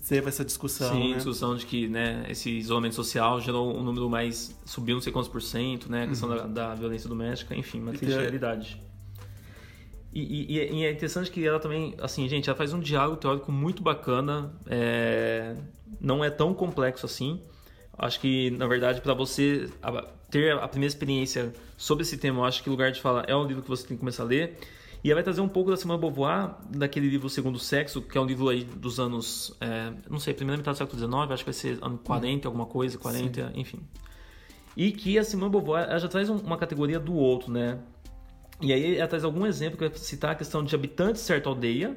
Teve 0.06 0.28
essa 0.28 0.44
discussão. 0.44 0.92
Sim, 0.92 1.10
né? 1.10 1.16
discussão 1.16 1.56
de 1.56 1.64
que 1.64 1.88
né, 1.88 2.26
esse 2.28 2.50
isolamento 2.50 2.94
social 2.94 3.40
gerou 3.40 3.74
um 3.74 3.82
número 3.82 4.08
mais. 4.10 4.54
subiu 4.66 4.96
não 4.96 5.02
sei 5.02 5.10
quantos 5.10 5.30
por 5.30 5.40
cento, 5.40 5.90
né? 5.90 6.04
A 6.04 6.08
questão 6.08 6.28
uhum. 6.28 6.36
da, 6.36 6.68
da, 6.68 6.74
violência 6.74 7.08
doméstica, 7.08 7.56
enfim, 7.56 7.80
uma 7.80 7.92
triste 7.92 8.14
realidade. 8.14 8.80
E, 10.12 10.20
e, 10.20 10.78
e, 10.78 10.84
é 10.84 10.92
interessante 10.92 11.30
que 11.30 11.44
ela 11.46 11.58
também, 11.58 11.94
assim, 12.00 12.28
gente, 12.28 12.48
ela 12.48 12.56
faz 12.56 12.72
um 12.72 12.80
diálogo 12.80 13.16
teórico 13.16 13.50
muito 13.50 13.82
bacana, 13.82 14.52
é, 14.66 15.54
não 16.00 16.22
é 16.22 16.30
tão 16.30 16.52
complexo 16.52 17.06
assim. 17.06 17.40
Acho 17.98 18.20
que, 18.20 18.50
na 18.50 18.66
verdade, 18.66 19.00
para 19.00 19.14
você 19.14 19.70
ter 20.30 20.52
a 20.52 20.68
primeira 20.68 20.92
experiência 20.92 21.52
sobre 21.78 22.02
esse 22.02 22.18
tema, 22.18 22.40
eu 22.40 22.44
acho 22.44 22.62
que 22.62 22.68
Lugar 22.68 22.92
de 22.92 23.00
Fala 23.00 23.24
é 23.26 23.34
um 23.34 23.46
livro 23.46 23.62
que 23.62 23.68
você 23.68 23.86
tem 23.86 23.96
que 23.96 24.00
começar 24.00 24.22
a 24.22 24.26
ler. 24.26 24.58
E 25.06 25.10
ela 25.12 25.18
vai 25.18 25.22
trazer 25.22 25.40
um 25.40 25.48
pouco 25.48 25.70
da 25.70 25.76
Simone 25.76 26.00
Beauvoir, 26.00 26.56
daquele 26.68 27.08
livro 27.08 27.30
Segundo 27.30 27.60
Sexo, 27.60 28.02
que 28.02 28.18
é 28.18 28.20
um 28.20 28.24
livro 28.24 28.48
aí 28.48 28.64
dos 28.64 28.98
anos, 28.98 29.56
é, 29.60 29.92
não 30.10 30.18
sei, 30.18 30.34
primeira 30.34 30.56
metade 30.56 30.74
do 30.74 30.78
século 30.78 30.98
XIX, 30.98 31.14
acho 31.30 31.44
que 31.44 31.50
vai 31.52 31.54
ser 31.54 31.78
ano 31.80 31.96
40, 31.96 32.48
alguma 32.48 32.66
coisa, 32.66 32.98
40, 32.98 33.52
Sim. 33.52 33.60
enfim. 33.60 33.80
E 34.76 34.90
que 34.90 35.16
a 35.16 35.22
Simone 35.22 35.48
Beauvoir 35.48 35.84
ela 35.88 36.00
já 36.00 36.08
traz 36.08 36.28
uma 36.28 36.56
categoria 36.56 36.98
do 36.98 37.14
outro, 37.14 37.52
né? 37.52 37.78
E 38.60 38.72
aí 38.72 38.96
ela 38.96 39.06
traz 39.06 39.22
algum 39.22 39.46
exemplo 39.46 39.78
que 39.78 39.88
vai 39.88 39.96
citar 39.96 40.32
a 40.32 40.34
questão 40.34 40.64
de 40.64 40.74
habitantes 40.74 41.22
de 41.22 41.28
certa 41.28 41.48
aldeia 41.48 41.96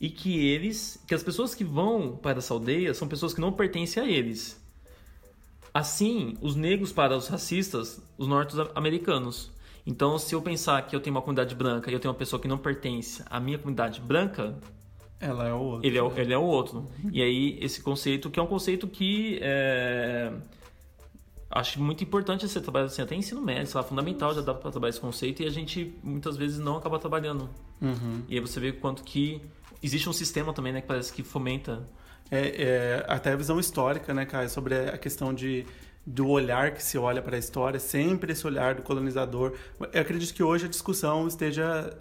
e 0.00 0.10
que 0.10 0.44
eles, 0.48 1.00
que 1.06 1.14
as 1.14 1.22
pessoas 1.22 1.54
que 1.54 1.62
vão 1.62 2.16
para 2.16 2.38
essa 2.38 2.52
aldeia 2.52 2.92
são 2.94 3.06
pessoas 3.06 3.32
que 3.32 3.40
não 3.40 3.52
pertencem 3.52 4.02
a 4.02 4.10
eles. 4.10 4.60
Assim, 5.72 6.36
os 6.40 6.56
negros 6.56 6.92
para 6.92 7.16
os 7.16 7.28
racistas, 7.28 8.02
os 8.18 8.26
norte-americanos. 8.26 9.52
Então, 9.90 10.16
se 10.18 10.32
eu 10.34 10.40
pensar 10.40 10.80
que 10.86 10.94
eu 10.94 11.00
tenho 11.00 11.14
uma 11.14 11.20
comunidade 11.20 11.52
branca 11.54 11.90
e 11.90 11.94
eu 11.94 11.98
tenho 11.98 12.12
uma 12.12 12.18
pessoa 12.18 12.40
que 12.40 12.46
não 12.46 12.56
pertence 12.56 13.24
à 13.28 13.40
minha 13.40 13.58
comunidade 13.58 14.00
branca, 14.00 14.56
ela 15.18 15.48
é 15.48 15.52
o 15.52 15.58
outro. 15.58 15.86
Ele 15.86 15.98
é, 15.98 16.02
o, 16.02 16.12
ele 16.16 16.32
é 16.32 16.38
o 16.38 16.42
outro. 16.42 16.86
E 17.12 17.20
aí, 17.20 17.58
esse 17.60 17.82
conceito, 17.82 18.30
que 18.30 18.38
é 18.38 18.42
um 18.42 18.46
conceito 18.46 18.86
que 18.86 19.40
é, 19.42 20.32
acho 21.50 21.82
muito 21.82 22.04
importante 22.04 22.48
você 22.48 22.60
trabalhar 22.60 22.86
assim, 22.86 23.02
até 23.02 23.16
ensino 23.16 23.42
médio, 23.42 23.66
sei 23.66 23.80
lá, 23.80 23.82
fundamental 23.82 24.32
já 24.32 24.40
dá 24.40 24.54
para 24.54 24.70
trabalhar 24.70 24.90
esse 24.90 25.00
conceito 25.00 25.42
e 25.42 25.46
a 25.46 25.50
gente 25.50 25.92
muitas 26.04 26.36
vezes 26.36 26.60
não 26.60 26.76
acaba 26.76 26.96
trabalhando. 26.98 27.50
Uhum. 27.82 28.22
E 28.28 28.34
aí 28.34 28.40
você 28.40 28.60
vê 28.60 28.70
quanto 28.72 29.02
que 29.02 29.42
existe 29.82 30.08
um 30.08 30.12
sistema 30.12 30.52
também, 30.52 30.72
né, 30.72 30.80
que 30.80 30.86
parece 30.86 31.12
que 31.12 31.24
fomenta. 31.24 31.82
É, 32.30 32.62
é 32.62 33.04
até 33.08 33.32
a 33.32 33.36
visão 33.36 33.58
histórica, 33.58 34.14
né, 34.14 34.24
cara, 34.24 34.48
sobre 34.48 34.74
a 34.88 34.96
questão 34.96 35.34
de 35.34 35.66
do 36.06 36.28
olhar 36.28 36.72
que 36.72 36.82
se 36.82 36.98
olha 36.98 37.20
para 37.22 37.36
a 37.36 37.38
história, 37.38 37.78
sempre 37.78 38.32
esse 38.32 38.46
olhar 38.46 38.74
do 38.74 38.82
colonizador. 38.82 39.54
Eu 39.92 40.00
acredito 40.00 40.34
que 40.34 40.42
hoje 40.42 40.66
a 40.66 40.68
discussão 40.68 41.26
esteja 41.28 41.96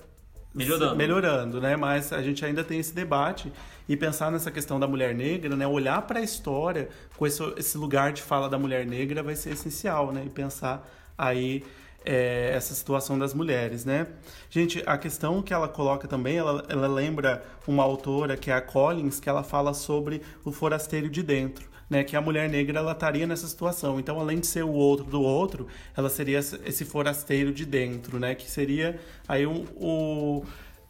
melhorando, 0.54 0.96
melhorando 0.96 1.62
né? 1.62 1.76
Mas 1.76 2.12
a 2.12 2.22
gente 2.22 2.44
ainda 2.44 2.64
tem 2.64 2.80
esse 2.80 2.94
debate 2.94 3.52
e 3.88 3.96
pensar 3.96 4.32
nessa 4.32 4.50
questão 4.50 4.80
da 4.80 4.88
mulher 4.88 5.14
negra, 5.14 5.56
né? 5.56 5.68
Olhar 5.68 6.02
para 6.04 6.20
a 6.20 6.22
história 6.22 6.90
com 7.18 7.28
esse, 7.28 7.44
esse 7.58 7.78
lugar 7.78 8.14
de 8.14 8.22
fala 8.22 8.50
da 8.50 8.58
mulher 8.58 8.86
negra 8.86 9.22
vai 9.22 9.36
ser 9.36 9.52
essencial, 9.52 10.12
né? 10.12 10.24
E 10.26 10.30
pensar 10.30 10.90
aí 11.18 11.64
é, 12.06 12.52
essa 12.54 12.74
situação 12.74 13.20
das 13.20 13.34
mulheres, 13.34 13.86
né? 13.86 14.08
Gente, 14.50 14.82
a 14.86 14.98
questão 14.98 15.42
que 15.42 15.54
ela 15.54 15.68
coloca 15.68 16.08
também, 16.08 16.38
ela, 16.38 16.66
ela 16.70 16.88
lembra 16.88 17.44
uma 17.68 17.84
autora 17.84 18.38
que 18.38 18.50
é 18.50 18.54
a 18.54 18.62
Collins, 18.62 19.20
que 19.20 19.30
ela 19.30 19.44
fala 19.44 19.74
sobre 19.74 20.22
o 20.44 20.52
forasteiro 20.52 21.10
de 21.10 21.22
dentro 21.22 21.69
né, 21.90 22.04
que 22.04 22.16
a 22.16 22.22
mulher 22.22 22.50
negra 22.50 22.80
ela 22.80 22.92
estaria 22.92 23.26
nessa 23.26 23.48
situação. 23.48 24.00
Então, 24.00 24.20
além 24.20 24.40
de 24.40 24.48
ser 24.48 24.64
o 24.64 24.72
outro 24.72 25.06
do 25.06 25.22
outro, 25.22 25.68
ela 25.96 26.10
seria 26.10 26.40
esse 26.40 26.86
forasteiro 26.86 27.52
de 27.52 27.66
dentro, 27.66 28.20
né, 28.20 28.36
que 28.36 28.50
seria 28.50 29.00
aí 29.28 29.46
o, 29.46 29.66
o 29.76 30.46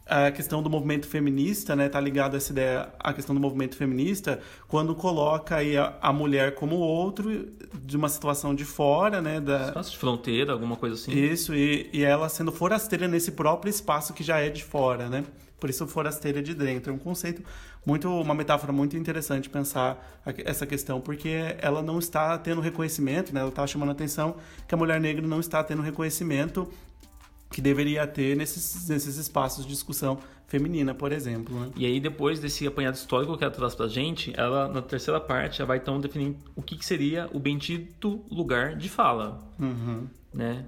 a 0.09 0.31
questão 0.31 0.63
do 0.63 0.69
movimento 0.71 1.07
feminista, 1.07 1.75
né, 1.75 1.87
tá 1.87 1.99
ligado 1.99 2.33
a 2.33 2.37
essa 2.37 2.51
ideia, 2.51 2.89
a 2.99 3.13
questão 3.13 3.35
do 3.35 3.39
movimento 3.39 3.75
feminista, 3.75 4.39
quando 4.67 4.95
coloca 4.95 5.55
aí 5.55 5.77
a, 5.77 5.93
a 6.01 6.11
mulher 6.11 6.55
como 6.55 6.77
outro 6.77 7.47
de 7.83 7.95
uma 7.95 8.09
situação 8.09 8.55
de 8.55 8.65
fora, 8.65 9.21
né, 9.21 9.39
da 9.39 9.67
espaço 9.67 9.91
de 9.91 9.97
fronteira, 9.99 10.51
alguma 10.51 10.75
coisa 10.75 10.95
assim. 10.95 11.11
Isso 11.11 11.53
e, 11.53 11.89
e 11.93 12.03
ela 12.03 12.27
sendo 12.27 12.51
forasteira 12.51 13.07
nesse 13.07 13.33
próprio 13.33 13.69
espaço 13.69 14.11
que 14.11 14.23
já 14.23 14.39
é 14.39 14.49
de 14.49 14.63
fora, 14.63 15.07
né? 15.07 15.23
Por 15.59 15.69
isso 15.69 15.85
forasteira 15.85 16.41
de 16.41 16.55
dentro, 16.55 16.91
é 16.91 16.95
um 16.95 16.99
conceito 16.99 17.43
muito 17.89 18.09
uma 18.09 18.35
metáfora 18.35 18.71
muito 18.71 18.95
interessante 18.95 19.49
pensar 19.49 20.21
essa 20.45 20.65
questão, 20.65 21.01
porque 21.01 21.55
ela 21.59 21.81
não 21.81 21.97
está 21.97 22.37
tendo 22.37 22.61
reconhecimento, 22.61 23.33
né? 23.33 23.39
Ela 23.41 23.49
está 23.49 23.65
chamando 23.65 23.89
a 23.89 23.91
atenção 23.93 24.35
que 24.67 24.75
a 24.75 24.77
mulher 24.77 24.99
negra 24.99 25.25
não 25.25 25.39
está 25.39 25.63
tendo 25.63 25.81
reconhecimento 25.81 26.69
que 27.51 27.61
deveria 27.61 28.05
ter 28.05 28.37
nesses, 28.37 28.87
nesses 28.87 29.17
espaços 29.17 29.65
de 29.65 29.71
discussão 29.71 30.19
feminina, 30.47 30.93
por 30.93 31.11
exemplo. 31.11 31.59
Né? 31.59 31.71
E 31.75 31.85
aí, 31.85 31.99
depois 31.99 32.39
desse 32.39 32.67
apanhado 32.67 32.95
histórico 32.95 33.35
que 33.35 33.43
ela 33.43 33.53
traz 33.53 33.73
pra 33.73 33.87
gente, 33.87 34.31
ela, 34.37 34.67
na 34.67 34.81
terceira 34.83 35.19
parte, 35.19 35.59
ela 35.61 35.67
vai 35.67 35.77
então 35.77 35.99
definir 35.99 36.35
o 36.55 36.61
que, 36.61 36.77
que 36.77 36.85
seria 36.85 37.27
o 37.33 37.39
bendito 37.39 38.23
lugar 38.29 38.75
de 38.75 38.87
fala. 38.87 39.41
Uhum. 39.59 40.07
Né? 40.31 40.65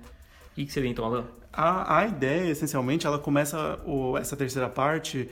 O 0.51 0.55
que, 0.55 0.65
que 0.65 0.71
seria 0.71 0.89
então, 0.89 1.05
Alan? 1.05 1.25
A, 1.53 1.99
a 1.99 2.07
ideia, 2.07 2.49
essencialmente, 2.49 3.05
ela 3.05 3.19
começa 3.19 3.79
o, 3.85 4.17
essa 4.17 4.35
terceira 4.35 4.69
parte 4.69 5.29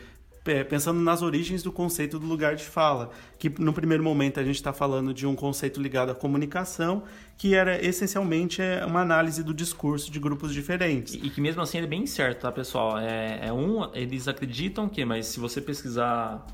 é, 0.49 0.63
pensando 0.63 0.99
nas 0.99 1.21
origens 1.21 1.63
do 1.63 1.71
conceito 1.71 2.19
do 2.19 2.25
lugar 2.25 2.55
de 2.55 2.63
fala, 2.63 3.11
que 3.37 3.49
no 3.59 3.71
primeiro 3.71 4.03
momento 4.03 4.39
a 4.39 4.43
gente 4.43 4.55
está 4.55 4.73
falando 4.73 5.13
de 5.13 5.25
um 5.25 5.35
conceito 5.35 5.81
ligado 5.81 6.11
à 6.11 6.15
comunicação, 6.15 7.03
que 7.37 7.55
era 7.55 7.83
essencialmente 7.83 8.61
é, 8.61 8.85
uma 8.85 9.01
análise 9.01 9.43
do 9.43 9.53
discurso 9.53 10.11
de 10.11 10.19
grupos 10.19 10.53
diferentes. 10.53 11.13
E, 11.13 11.27
e 11.27 11.29
que 11.29 11.39
mesmo 11.39 11.61
assim 11.61 11.77
ele 11.77 11.87
é 11.87 11.89
bem 11.89 12.05
certo, 12.05 12.41
tá, 12.41 12.51
pessoal? 12.51 12.97
É, 12.97 13.47
é 13.47 13.53
um, 13.53 13.93
eles 13.93 14.27
acreditam 14.27 14.89
que, 14.89 15.05
mas 15.05 15.27
se 15.27 15.39
você 15.39 15.61
pesquisar 15.61 16.45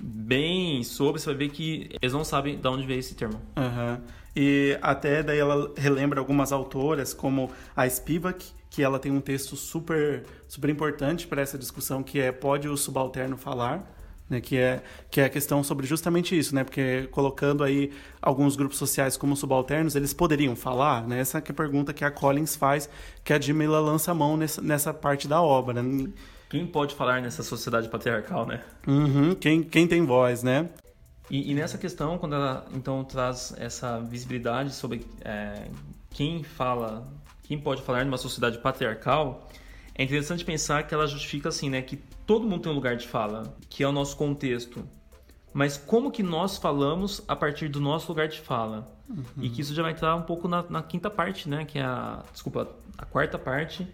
bem 0.00 0.82
sobre, 0.82 1.20
você 1.20 1.26
vai 1.26 1.36
ver 1.36 1.48
que 1.50 1.90
eles 2.00 2.12
não 2.12 2.24
sabem 2.24 2.58
de 2.58 2.68
onde 2.68 2.86
veio 2.86 2.98
esse 2.98 3.14
termo. 3.14 3.40
Uhum. 3.56 4.00
E 4.34 4.78
até 4.80 5.22
daí 5.22 5.38
ela 5.38 5.72
relembra 5.76 6.18
algumas 6.18 6.52
autoras, 6.52 7.12
como 7.12 7.50
a 7.76 7.88
Spivak, 7.88 8.44
que 8.72 8.82
ela 8.82 8.98
tem 8.98 9.12
um 9.12 9.20
texto 9.20 9.54
super, 9.54 10.24
super 10.48 10.70
importante 10.70 11.26
para 11.26 11.42
essa 11.42 11.58
discussão, 11.58 12.02
que 12.02 12.18
é 12.18 12.32
Pode 12.32 12.66
o 12.68 12.76
Subalterno 12.76 13.36
Falar? 13.36 13.84
Né, 14.30 14.40
que, 14.40 14.56
é, 14.56 14.82
que 15.10 15.20
é 15.20 15.26
a 15.26 15.28
questão 15.28 15.62
sobre 15.62 15.86
justamente 15.86 16.38
isso, 16.38 16.54
né? 16.54 16.64
Porque 16.64 17.06
colocando 17.10 17.62
aí 17.62 17.92
alguns 18.22 18.56
grupos 18.56 18.78
sociais 18.78 19.14
como 19.14 19.36
subalternos, 19.36 19.94
eles 19.94 20.14
poderiam 20.14 20.56
falar, 20.56 21.06
né? 21.06 21.20
Essa 21.20 21.36
é 21.36 21.40
a 21.46 21.52
pergunta 21.52 21.92
que 21.92 22.02
a 22.02 22.10
Collins 22.10 22.56
faz, 22.56 22.88
que 23.22 23.34
a 23.34 23.38
Jamila 23.38 23.78
lança 23.78 24.10
a 24.10 24.14
mão 24.14 24.38
nessa, 24.38 24.62
nessa 24.62 24.94
parte 24.94 25.28
da 25.28 25.42
obra. 25.42 25.84
Quem 26.48 26.66
pode 26.66 26.94
falar 26.94 27.20
nessa 27.20 27.42
sociedade 27.42 27.90
patriarcal, 27.90 28.46
né? 28.46 28.62
Uhum, 28.86 29.34
quem, 29.34 29.62
quem 29.62 29.86
tem 29.86 30.06
voz, 30.06 30.42
né? 30.42 30.70
E, 31.28 31.50
e, 31.50 31.54
nessa 31.54 31.76
questão, 31.76 32.16
quando 32.16 32.36
ela 32.36 32.66
então 32.74 33.04
traz 33.04 33.52
essa 33.58 34.00
visibilidade 34.00 34.72
sobre 34.72 35.04
é, 35.22 35.66
quem 36.10 36.42
fala 36.42 37.06
quem 37.52 37.58
pode 37.58 37.82
falar 37.82 38.02
numa 38.06 38.16
sociedade 38.16 38.56
patriarcal, 38.56 39.46
é 39.94 40.02
interessante 40.02 40.42
pensar 40.42 40.86
que 40.86 40.94
ela 40.94 41.06
justifica 41.06 41.50
assim, 41.50 41.68
né, 41.68 41.82
que 41.82 41.96
todo 42.26 42.48
mundo 42.48 42.62
tem 42.62 42.72
um 42.72 42.74
lugar 42.74 42.96
de 42.96 43.06
fala, 43.06 43.54
que 43.68 43.82
é 43.82 43.88
o 43.88 43.92
nosso 43.92 44.16
contexto. 44.16 44.82
Mas 45.52 45.76
como 45.76 46.10
que 46.10 46.22
nós 46.22 46.56
falamos 46.56 47.22
a 47.28 47.36
partir 47.36 47.68
do 47.68 47.78
nosso 47.78 48.08
lugar 48.08 48.26
de 48.26 48.40
fala? 48.40 48.90
Uhum. 49.06 49.24
E 49.42 49.50
que 49.50 49.60
isso 49.60 49.74
já 49.74 49.82
vai 49.82 49.92
entrar 49.92 50.16
um 50.16 50.22
pouco 50.22 50.48
na, 50.48 50.62
na, 50.62 50.82
quinta 50.82 51.10
parte, 51.10 51.46
né, 51.46 51.66
que 51.66 51.78
é 51.78 51.82
a, 51.82 52.24
desculpa, 52.32 52.70
a 52.96 53.04
quarta 53.04 53.38
parte, 53.38 53.86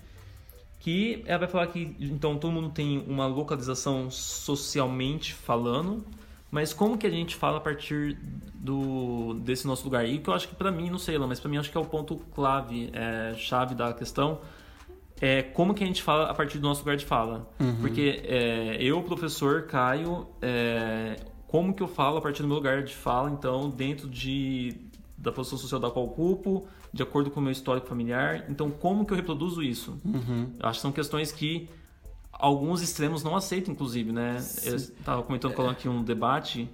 que 0.79 1.25
ela 1.27 1.39
vai 1.41 1.49
falar 1.49 1.67
que 1.67 1.97
então 1.99 2.39
todo 2.39 2.53
mundo 2.53 2.71
tem 2.71 3.05
uma 3.09 3.27
localização 3.27 4.09
socialmente 4.09 5.35
falando, 5.35 6.07
mas 6.51 6.73
como 6.73 6.97
que 6.97 7.07
a 7.07 7.11
gente 7.11 7.37
fala 7.37 7.59
a 7.59 7.61
partir 7.61 8.19
do 8.55 9.35
desse 9.35 9.67
nosso 9.67 9.85
lugar? 9.85 10.07
E 10.09 10.19
que 10.19 10.29
eu 10.29 10.35
acho 10.35 10.49
que 10.49 10.55
para 10.55 10.71
mim, 10.71 10.91
não 10.91 10.99
sei 10.99 11.19
lá, 11.19 11.27
mas 11.27 11.41
para 11.41 11.51
mim 11.51 11.59
acho 11.59 11.71
que 11.71 11.77
é 11.77 11.81
o 11.81 11.85
ponto 11.85 12.17
clave, 12.35 12.91
é, 12.93 13.35
chave 13.37 13.75
da 13.75 13.93
questão, 13.93 14.41
é 15.21 15.43
como 15.43 15.75
que 15.75 15.85
a 15.85 15.87
gente 15.87 16.03
fala 16.03 16.31
a 16.31 16.35
partir 16.35 16.59
do 16.59 16.67
nosso 16.67 16.81
lugar 16.81 16.97
de 16.97 17.05
fala. 17.05 17.49
Uhum. 17.61 17.77
Porque 17.81 18.23
é, 18.25 18.77
eu, 18.81 19.03
professor 19.03 19.63
Caio, 19.67 20.27
é, 20.41 21.17
como 21.47 21.75
que 21.75 21.83
eu 21.83 21.89
falo 21.89 22.19
a 22.19 22.21
partir 22.21 22.43
do 22.43 22.49
meu 22.49 22.57
lugar 22.57 22.83
de 22.83 22.95
fala, 22.95 23.31
então, 23.31 23.69
dentro 23.71 24.09
de 24.09 24.89
da 25.17 25.33
posição 25.33 25.59
social 25.59 25.81
da 25.81 25.91
qual 25.91 26.05
ocupo, 26.05 26.69
de 26.93 27.03
acordo 27.03 27.29
com 27.31 27.41
o 27.41 27.43
meu 27.43 27.51
histórico 27.51 27.89
familiar. 27.89 28.45
Então, 28.49 28.71
como 28.71 29.05
que 29.05 29.13
eu 29.13 29.17
reproduzo 29.17 29.63
isso? 29.63 29.99
Uhum. 30.05 30.53
Acho 30.61 30.79
que 30.79 30.83
são 30.83 30.93
questões 30.93 31.33
que 31.33 31.69
alguns 32.39 32.81
extremos 32.83 33.23
não 33.23 33.37
aceitam, 33.37 33.73
inclusive, 33.73 34.13
né? 34.13 34.39
Sim. 34.41 34.71
Eu 34.71 34.77
estava 34.77 35.23
comentando 35.23 35.55
com 35.55 35.69
aqui 35.69 35.89
um 35.89 36.03
debate 36.03 36.69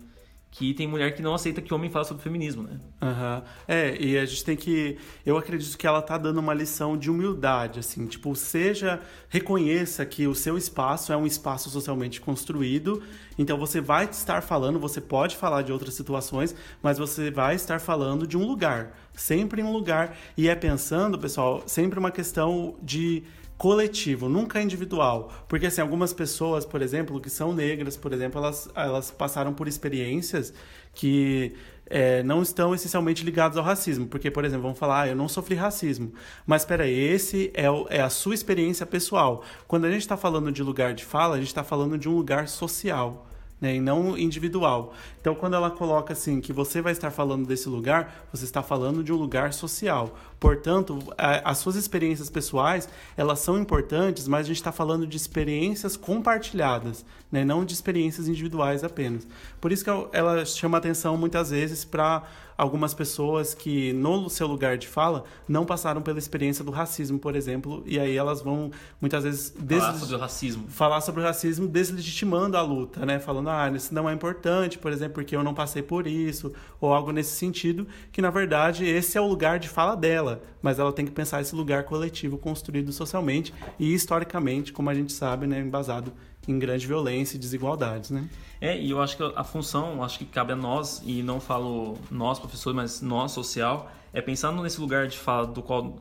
que 0.55 0.73
tem 0.73 0.87
mulher 0.87 1.17
que 1.17 1.21
não 1.21 1.35
aceita 1.35 1.61
que 1.61 1.75
homem 1.75 1.91
fale 1.91 2.05
sobre 2.05 2.23
feminismo, 2.23 2.63
né? 2.63 2.79
Aham. 3.03 3.43
É, 3.67 4.01
e 4.01 4.17
a 4.17 4.25
gente 4.25 4.45
tem 4.45 4.57
que. 4.57 4.97
Eu 5.27 5.37
acredito 5.37 5.77
que 5.77 5.85
ela 5.85 6.01
tá 6.01 6.17
dando 6.17 6.39
uma 6.39 6.55
lição 6.55 6.97
de 6.97 7.11
humildade, 7.11 7.81
assim. 7.81 8.07
Tipo, 8.07 8.37
seja. 8.37 9.01
Reconheça 9.29 10.07
que 10.07 10.29
o 10.29 10.35
seu 10.35 10.57
espaço 10.57 11.13
é 11.13 11.17
um 11.17 11.27
espaço 11.27 11.71
socialmente 11.71 12.21
construído. 12.21 13.03
Então 13.37 13.59
você 13.59 13.81
vai 13.81 14.05
estar 14.05 14.43
falando, 14.43 14.79
você 14.79 15.01
pode 15.01 15.35
falar 15.35 15.63
de 15.63 15.73
outras 15.73 15.95
situações, 15.95 16.55
mas 16.81 16.99
você 16.99 17.33
vai 17.33 17.57
estar 17.57 17.81
falando 17.81 18.25
de 18.25 18.37
um 18.37 18.47
lugar. 18.47 18.97
Sempre 19.13 19.61
em 19.61 19.65
um 19.65 19.73
lugar. 19.73 20.17
E 20.37 20.49
é 20.49 20.55
pensando, 20.55 21.19
pessoal, 21.19 21.65
sempre 21.67 21.99
uma 21.99 22.13
questão 22.13 22.77
de 22.81 23.25
coletivo, 23.57 24.29
nunca 24.29 24.61
individual. 24.61 25.33
Porque, 25.49 25.67
assim, 25.67 25.81
algumas 25.81 26.13
pessoas, 26.13 26.65
por 26.65 26.83
exemplo, 26.83 27.21
que 27.21 27.31
são 27.31 27.53
negras, 27.53 27.97
por 27.97 28.13
exemplo, 28.13 28.41
elas, 28.41 28.69
elas 28.75 29.11
passaram 29.11 29.53
por 29.55 29.69
experiências 29.69 30.53
que 30.93 31.55
é, 31.87 32.23
não 32.23 32.43
estão 32.43 32.75
essencialmente 32.75 33.25
ligadas 33.25 33.57
ao 33.57 33.65
racismo. 33.65 34.07
Porque, 34.07 34.31
por 34.31 34.45
exemplo, 34.45 34.63
vão 34.63 34.75
falar, 34.75 35.03
ah, 35.03 35.09
eu 35.09 35.17
não 35.17 35.29
sofri 35.29 35.55
racismo. 35.55 36.13
Mas, 36.47 36.63
espera 36.63 36.85
aí, 36.85 36.95
esse 36.95 37.51
é, 37.55 37.71
o, 37.71 37.87
é 37.91 38.01
a 38.01 38.11
sua 38.11 38.35
experiência 38.35 38.85
pessoal. 38.87 39.45
Quando 39.67 39.85
a 39.85 39.91
gente 39.91 40.03
está 40.03 40.17
falando 40.17 40.51
de 40.51 40.63
lugar 40.63 40.95
de 40.95 41.05
fala, 41.05 41.37
a 41.37 41.39
gente 41.39 41.49
está 41.49 41.65
falando 41.65 41.97
de 41.97 42.09
um 42.09 42.17
lugar 42.17 42.49
social 42.49 43.27
né, 43.65 43.77
e 43.77 43.81
não 43.81 44.17
individual. 44.19 44.93
Então, 45.19 45.35
quando 45.35 45.55
ela 45.55 45.71
coloca 45.71 46.13
assim 46.13 46.39
que 46.39 46.53
você 46.53 46.83
vai 46.83 46.93
estar 46.93 47.11
falando 47.11 47.47
desse 47.47 47.67
lugar, 47.67 48.29
você 48.31 48.45
está 48.45 48.63
falando 48.63 49.03
de 49.03 49.11
um 49.11 49.17
lugar 49.17 49.55
social. 49.55 50.15
Portanto, 50.39 50.99
a, 51.17 51.51
as 51.51 51.59
suas 51.59 51.75
experiências 51.75 52.29
pessoais 52.29 52.87
elas 53.17 53.39
são 53.39 53.59
importantes, 53.59 54.29
mas 54.29 54.41
a 54.41 54.49
gente 54.49 54.59
está 54.59 54.71
falando 54.71 55.07
de 55.07 55.17
experiências 55.17 55.97
compartilhadas, 55.97 57.07
né, 57.33 57.43
não 57.43 57.65
de 57.65 57.73
experiências 57.73 58.29
individuais 58.29 58.85
apenas. 58.85 59.27
Por 59.63 59.73
isso 59.73 59.83
que 59.83 59.91
ela 60.13 60.45
chama 60.45 60.77
atenção 60.77 61.17
muitas 61.17 61.49
vezes 61.49 61.87
para 61.87 62.23
algumas 62.57 62.95
pessoas 62.95 63.55
que 63.55 63.93
no 63.93 64.29
seu 64.29 64.47
lugar 64.47 64.79
de 64.79 64.87
fala 64.87 65.25
não 65.49 65.65
passaram 65.65 66.03
pela 66.03 66.19
experiência 66.19 66.65
do 66.65 66.71
racismo, 66.71 67.19
por 67.19 67.37
exemplo, 67.37 67.83
e 67.87 67.99
aí 67.99 68.17
elas 68.17 68.43
vão 68.43 68.71
muitas 69.01 69.25
vezes 69.25 69.55
falar 69.57 69.95
sobre 69.95 70.15
o 70.15 70.19
racismo, 70.19 70.69
falar 70.69 71.01
sobre 71.01 71.21
o 71.21 71.25
racismo 71.25 71.69
deslegitimando 71.69 72.57
a 72.57 72.63
luta, 72.63 73.05
né, 73.05 73.19
falando 73.19 73.51
ah 73.51 73.71
isso 73.75 73.95
não 73.95 74.09
é 74.09 74.13
importante, 74.13 74.79
por 74.79 74.93
exemplo, 74.93 75.15
porque 75.15 75.37
eu 75.37 75.43
não 75.43 75.55
passei 75.55 75.83
por 75.83 76.07
isso 76.07 76.53
ou 76.81 76.93
algo 76.93 77.13
nesse 77.13 77.37
sentido, 77.37 77.87
que 78.13 78.23
na 78.23 78.31
verdade 78.31 78.85
esse 78.85 79.19
é 79.19 79.21
o 79.21 79.27
lugar 79.27 79.59
de 79.59 79.69
fala 79.69 79.95
dela, 79.95 80.43
mas 80.63 80.79
ela 80.79 80.93
tem 80.93 81.05
que 81.05 81.13
pensar 81.13 81.41
esse 81.41 81.55
lugar 81.55 81.85
coletivo 81.85 82.39
construído 82.39 82.93
socialmente 82.93 83.53
e 83.79 83.93
historicamente, 83.93 84.73
como 84.73 84.91
a 84.91 84.95
gente 84.95 85.13
sabe, 85.13 85.47
né, 85.47 85.61
embasado 85.61 86.13
em 86.47 86.59
grande 86.59 86.87
violência 86.87 87.37
e 87.37 87.41
desigualdades, 87.41 88.11
né? 88.11 88.29
É, 88.61 88.79
e 88.79 88.91
eu 88.91 89.01
acho 89.01 89.17
que 89.17 89.23
a 89.37 89.45
função, 89.45 90.03
acho 90.03 90.19
que 90.19 90.25
cabe 90.25 90.53
a 90.53 90.57
nós, 90.57 91.03
e 91.05 91.23
não 91.23 91.41
falo 91.41 91.99
nós, 92.11 92.39
professores, 92.45 92.77
mas 92.77 93.01
nós, 93.01 93.33
social, 93.33 93.91
é 94.13 94.21
pensar 94.21 94.53
nesse 94.53 94.81
lugar 94.81 95.09
de 95.09 95.19
fala 95.19 95.47
do 95.47 95.63
qual 95.63 95.99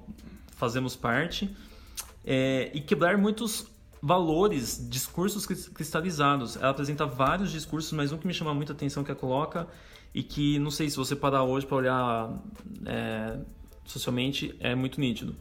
fazemos 0.55 0.95
parte 0.95 1.49
é, 2.25 2.71
e 2.73 2.81
quebrar 2.81 3.17
muitos 3.17 3.67
valores, 4.01 4.85
discursos 4.89 5.45
cristalizados. 5.45 6.57
Ela 6.57 6.69
apresenta 6.69 7.05
vários 7.05 7.51
discursos, 7.51 7.91
mas 7.93 8.11
um 8.11 8.17
que 8.17 8.27
me 8.27 8.33
chama 8.33 8.53
muita 8.53 8.73
atenção 8.73 9.03
que 9.03 9.11
ela 9.11 9.19
coloca 9.19 9.67
e 10.13 10.21
que, 10.21 10.59
não 10.59 10.69
sei 10.69 10.89
se 10.89 10.97
você 10.97 11.15
parar 11.15 11.43
hoje 11.43 11.65
para 11.65 11.77
olhar 11.77 12.43
é, 12.85 13.39
socialmente, 13.85 14.55
é 14.59 14.75
muito 14.75 14.99
nítido. 14.99 15.35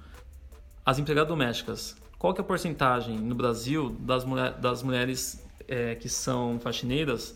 As 0.84 0.98
empregadas 0.98 1.28
domésticas. 1.28 1.96
Qual 2.18 2.32
que 2.32 2.40
é 2.40 2.44
a 2.44 2.46
porcentagem 2.46 3.18
no 3.18 3.34
Brasil 3.34 3.96
das, 3.98 4.24
mulher, 4.24 4.52
das 4.52 4.82
mulheres 4.82 5.44
é, 5.66 5.96
que 5.96 6.08
são 6.08 6.58
faxineiras 6.60 7.34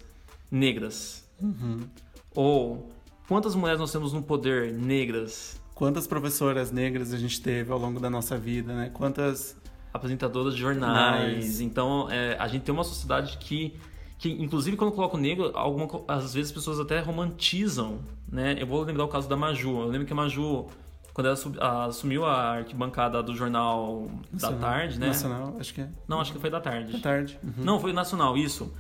negras? 0.51 1.29
Uhum. 1.41 1.89
Ou 2.35 2.93
quantas 3.29 3.55
mulheres 3.55 3.81
nós 3.81 3.93
temos 3.93 4.13
no 4.13 4.23
poder 4.23 4.73
negras? 4.73 5.61
Quantas 5.75 6.07
professoras 6.07 6.71
negras 6.71 7.13
a 7.13 7.19
gente 7.19 7.41
teve 7.41 7.71
ao 7.71 7.79
longo 7.79 8.01
da 8.01 8.09
nossa 8.09 8.39
vida, 8.39 8.73
né? 8.73 8.91
Quantas 8.93 9.57
apresentadoras 9.97 10.55
de 10.55 10.61
jornais. 10.61 11.37
Nice. 11.37 11.65
Então, 11.65 12.09
é, 12.11 12.37
a 12.39 12.47
gente 12.47 12.63
tem 12.63 12.73
uma 12.73 12.85
sociedade 12.85 13.39
que, 13.39 13.75
que 14.19 14.31
inclusive, 14.31 14.77
quando 14.77 14.93
coloca 14.93 15.17
o 15.17 15.21
negro, 15.21 15.51
alguma, 15.55 15.89
às 16.07 16.35
vezes 16.35 16.51
as 16.51 16.53
pessoas 16.53 16.79
até 16.79 17.01
romantizam, 17.01 17.99
né? 18.31 18.57
Eu 18.59 18.67
vou 18.67 18.83
lembrar 18.83 19.05
o 19.05 19.09
caso 19.09 19.29
da 19.29 19.37
Maju. 19.37 19.81
Eu 19.83 19.89
lembro 19.89 20.07
que 20.07 20.13
a 20.13 20.17
Maju, 20.17 20.67
quando 21.13 21.27
ela 21.27 21.87
assumiu 21.87 22.25
a 22.25 22.59
arquibancada 22.59 23.23
do 23.23 23.35
jornal 23.35 24.09
Nacional. 24.33 24.59
da 24.59 24.67
tarde, 24.67 25.01
né? 25.01 25.09
Nacional, 25.09 25.57
acho 25.59 25.75
que 25.75 25.81
é. 25.81 25.89
Não, 26.07 26.21
acho 26.21 26.33
que 26.33 26.39
foi 26.39 26.51
da 26.51 26.61
tarde. 26.61 26.93
Da 26.93 26.99
tarde. 26.99 27.39
Uhum. 27.43 27.65
Não, 27.65 27.81
foi 27.81 27.93
nacional, 27.93 28.37
isso. 28.37 28.73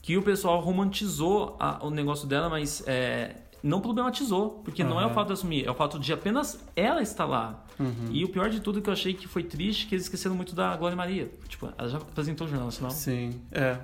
Que 0.00 0.16
o 0.16 0.22
pessoal 0.22 0.60
romantizou 0.60 1.56
a, 1.58 1.84
o 1.84 1.90
negócio 1.90 2.28
dela, 2.28 2.48
mas 2.48 2.82
é, 2.86 3.34
não 3.66 3.80
problematizou, 3.80 4.62
porque 4.64 4.82
uhum. 4.82 4.90
não 4.90 5.00
é 5.00 5.06
o 5.06 5.10
fato 5.10 5.28
de 5.28 5.32
assumir, 5.32 5.66
é 5.66 5.70
o 5.70 5.74
fato 5.74 5.98
de 5.98 6.12
apenas 6.12 6.64
ela 6.74 7.02
estar 7.02 7.24
lá. 7.24 7.64
Uhum. 7.78 8.08
E 8.10 8.24
o 8.24 8.28
pior 8.28 8.48
de 8.48 8.60
tudo 8.60 8.80
que 8.80 8.88
eu 8.88 8.92
achei 8.92 9.12
que 9.12 9.26
foi 9.26 9.42
triste, 9.42 9.86
que 9.86 9.94
eles 9.94 10.04
esqueceram 10.04 10.34
muito 10.34 10.54
da 10.54 10.76
Glória 10.76 10.96
Maria. 10.96 11.30
Tipo, 11.48 11.72
ela 11.76 11.88
já 11.88 11.98
apresentou 11.98 12.46
o 12.46 12.50
Jornal 12.50 12.66
Nacional. 12.66 12.92
Sim, 12.92 13.40
é. 13.50 13.78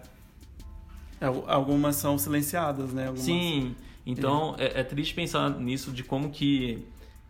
é 1.21 1.27
algumas 1.47 1.97
são 1.97 2.16
silenciadas, 2.16 2.92
né? 2.92 3.09
Algumas... 3.09 3.25
Sim, 3.25 3.75
então 4.07 4.55
é. 4.59 4.81
É, 4.81 4.85
triste 4.85 5.14
pensar 5.14 5.51
nisso, 5.51 5.90
de 5.90 6.05
como 6.05 6.31
que 6.31 6.87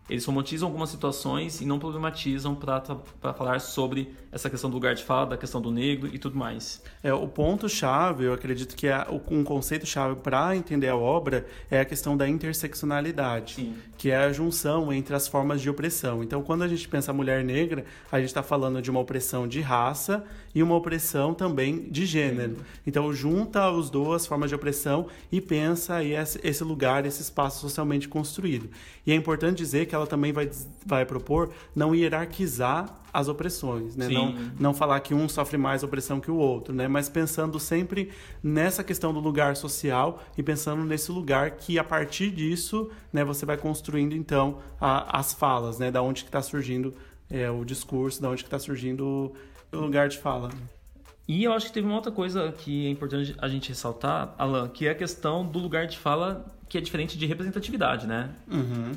eles 0.09 0.25
romantizam 0.25 0.67
algumas 0.67 0.89
situações 0.89 1.61
e 1.61 1.65
não 1.65 1.79
problematizam 1.79 2.55
para 2.55 3.33
falar 3.33 3.59
sobre 3.59 4.13
essa 4.31 4.49
questão 4.49 4.69
do 4.69 4.73
lugar 4.73 4.95
de 4.95 5.03
fala, 5.03 5.27
da 5.27 5.37
questão 5.37 5.61
do 5.61 5.71
negro 5.71 6.09
e 6.11 6.19
tudo 6.19 6.37
mais. 6.37 6.81
É, 7.01 7.13
o 7.13 7.27
ponto-chave, 7.27 8.25
eu 8.25 8.33
acredito 8.33 8.75
que 8.75 8.87
é 8.87 9.05
um 9.29 9.43
conceito-chave 9.43 10.15
para 10.17 10.55
entender 10.55 10.89
a 10.89 10.95
obra 10.95 11.45
é 11.69 11.79
a 11.79 11.85
questão 11.85 12.17
da 12.17 12.27
interseccionalidade, 12.27 13.55
Sim. 13.55 13.75
que 13.97 14.09
é 14.09 14.17
a 14.17 14.33
junção 14.33 14.91
entre 14.91 15.15
as 15.15 15.27
formas 15.27 15.61
de 15.61 15.69
opressão. 15.69 16.23
Então, 16.23 16.41
quando 16.41 16.63
a 16.63 16.67
gente 16.67 16.87
pensa 16.87 17.11
a 17.11 17.13
mulher 17.13 17.43
negra, 17.43 17.85
a 18.11 18.19
gente 18.19 18.27
está 18.27 18.43
falando 18.43 18.81
de 18.81 18.91
uma 18.91 18.99
opressão 18.99 19.47
de 19.47 19.61
raça 19.61 20.23
e 20.53 20.61
uma 20.61 20.75
opressão 20.75 21.33
também 21.33 21.89
de 21.89 22.05
gênero. 22.05 22.55
Sim. 22.55 22.63
Então, 22.87 23.13
junta 23.13 23.69
as 23.69 23.89
duas 23.89 24.25
formas 24.25 24.49
de 24.49 24.55
opressão 24.55 25.07
e 25.31 25.39
pensa 25.39 25.95
aí 25.95 26.13
esse 26.43 26.63
lugar, 26.63 27.05
esse 27.05 27.21
espaço 27.21 27.61
socialmente 27.61 28.07
construído. 28.07 28.69
E 29.05 29.11
é 29.11 29.15
importante 29.15 29.57
dizer 29.57 29.85
que 29.85 29.92
ela 29.95 30.07
também 30.07 30.31
vai, 30.31 30.49
vai 30.85 31.05
propor 31.05 31.51
não 31.75 31.93
hierarquizar 31.93 33.01
as 33.13 33.27
opressões, 33.27 33.95
né? 33.95 34.07
Não, 34.07 34.33
não 34.59 34.73
falar 34.73 34.99
que 34.99 35.13
um 35.13 35.29
sofre 35.29 35.57
mais 35.57 35.83
opressão 35.83 36.19
que 36.19 36.31
o 36.31 36.35
outro, 36.35 36.73
né? 36.73 36.87
Mas 36.87 37.07
pensando 37.07 37.59
sempre 37.59 38.09
nessa 38.41 38.83
questão 38.83 39.13
do 39.13 39.19
lugar 39.19 39.55
social 39.55 40.23
e 40.35 40.41
pensando 40.41 40.83
nesse 40.83 41.11
lugar 41.11 41.51
que 41.51 41.77
a 41.77 41.83
partir 41.83 42.31
disso, 42.31 42.89
né, 43.11 43.23
você 43.23 43.45
vai 43.45 43.55
construindo 43.55 44.15
então 44.15 44.57
a, 44.81 45.19
as 45.19 45.33
falas, 45.33 45.77
né? 45.77 45.91
Da 45.91 46.01
onde 46.01 46.23
que 46.23 46.29
está 46.29 46.41
surgindo 46.41 46.93
é, 47.29 47.49
o 47.51 47.63
discurso, 47.63 48.21
da 48.21 48.29
onde 48.29 48.43
que 48.43 48.47
está 48.47 48.57
surgindo 48.57 49.31
o 49.71 49.77
lugar 49.77 50.09
de 50.09 50.17
fala. 50.17 50.49
E 51.27 51.43
eu 51.43 51.53
acho 51.53 51.67
que 51.67 51.73
teve 51.73 51.87
uma 51.87 51.95
outra 51.95 52.11
coisa 52.11 52.51
que 52.51 52.85
é 52.85 52.89
importante 52.89 53.33
a 53.37 53.47
gente 53.47 53.69
ressaltar, 53.69 54.33
Alan, 54.37 54.67
que 54.67 54.87
é 54.87 54.91
a 54.91 54.95
questão 54.95 55.45
do 55.45 55.57
lugar 55.57 55.87
de 55.87 55.97
fala 55.97 56.45
que 56.67 56.77
é 56.77 56.81
diferente 56.81 57.17
de 57.17 57.25
representatividade, 57.25 58.07
né? 58.07 58.31
Uhum. 58.51 58.91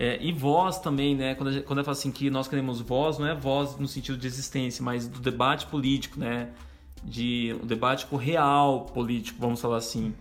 É, 0.00 0.16
e 0.22 0.30
voz 0.30 0.78
também, 0.78 1.16
né? 1.16 1.34
Quando, 1.34 1.52
gente, 1.52 1.64
quando 1.64 1.82
falo 1.82 1.90
assim 1.90 2.12
que 2.12 2.30
nós 2.30 2.46
queremos 2.46 2.80
voz, 2.80 3.18
não 3.18 3.26
é 3.26 3.34
voz 3.34 3.76
no 3.78 3.88
sentido 3.88 4.16
de 4.16 4.28
existência, 4.28 4.80
mas 4.80 5.08
do 5.08 5.18
debate 5.18 5.66
político, 5.66 6.20
né? 6.20 6.50
De 7.02 7.52
um 7.60 7.66
debate 7.66 8.06
real 8.14 8.82
político, 8.82 9.40
vamos 9.40 9.60
falar 9.60 9.78
assim. 9.78 10.14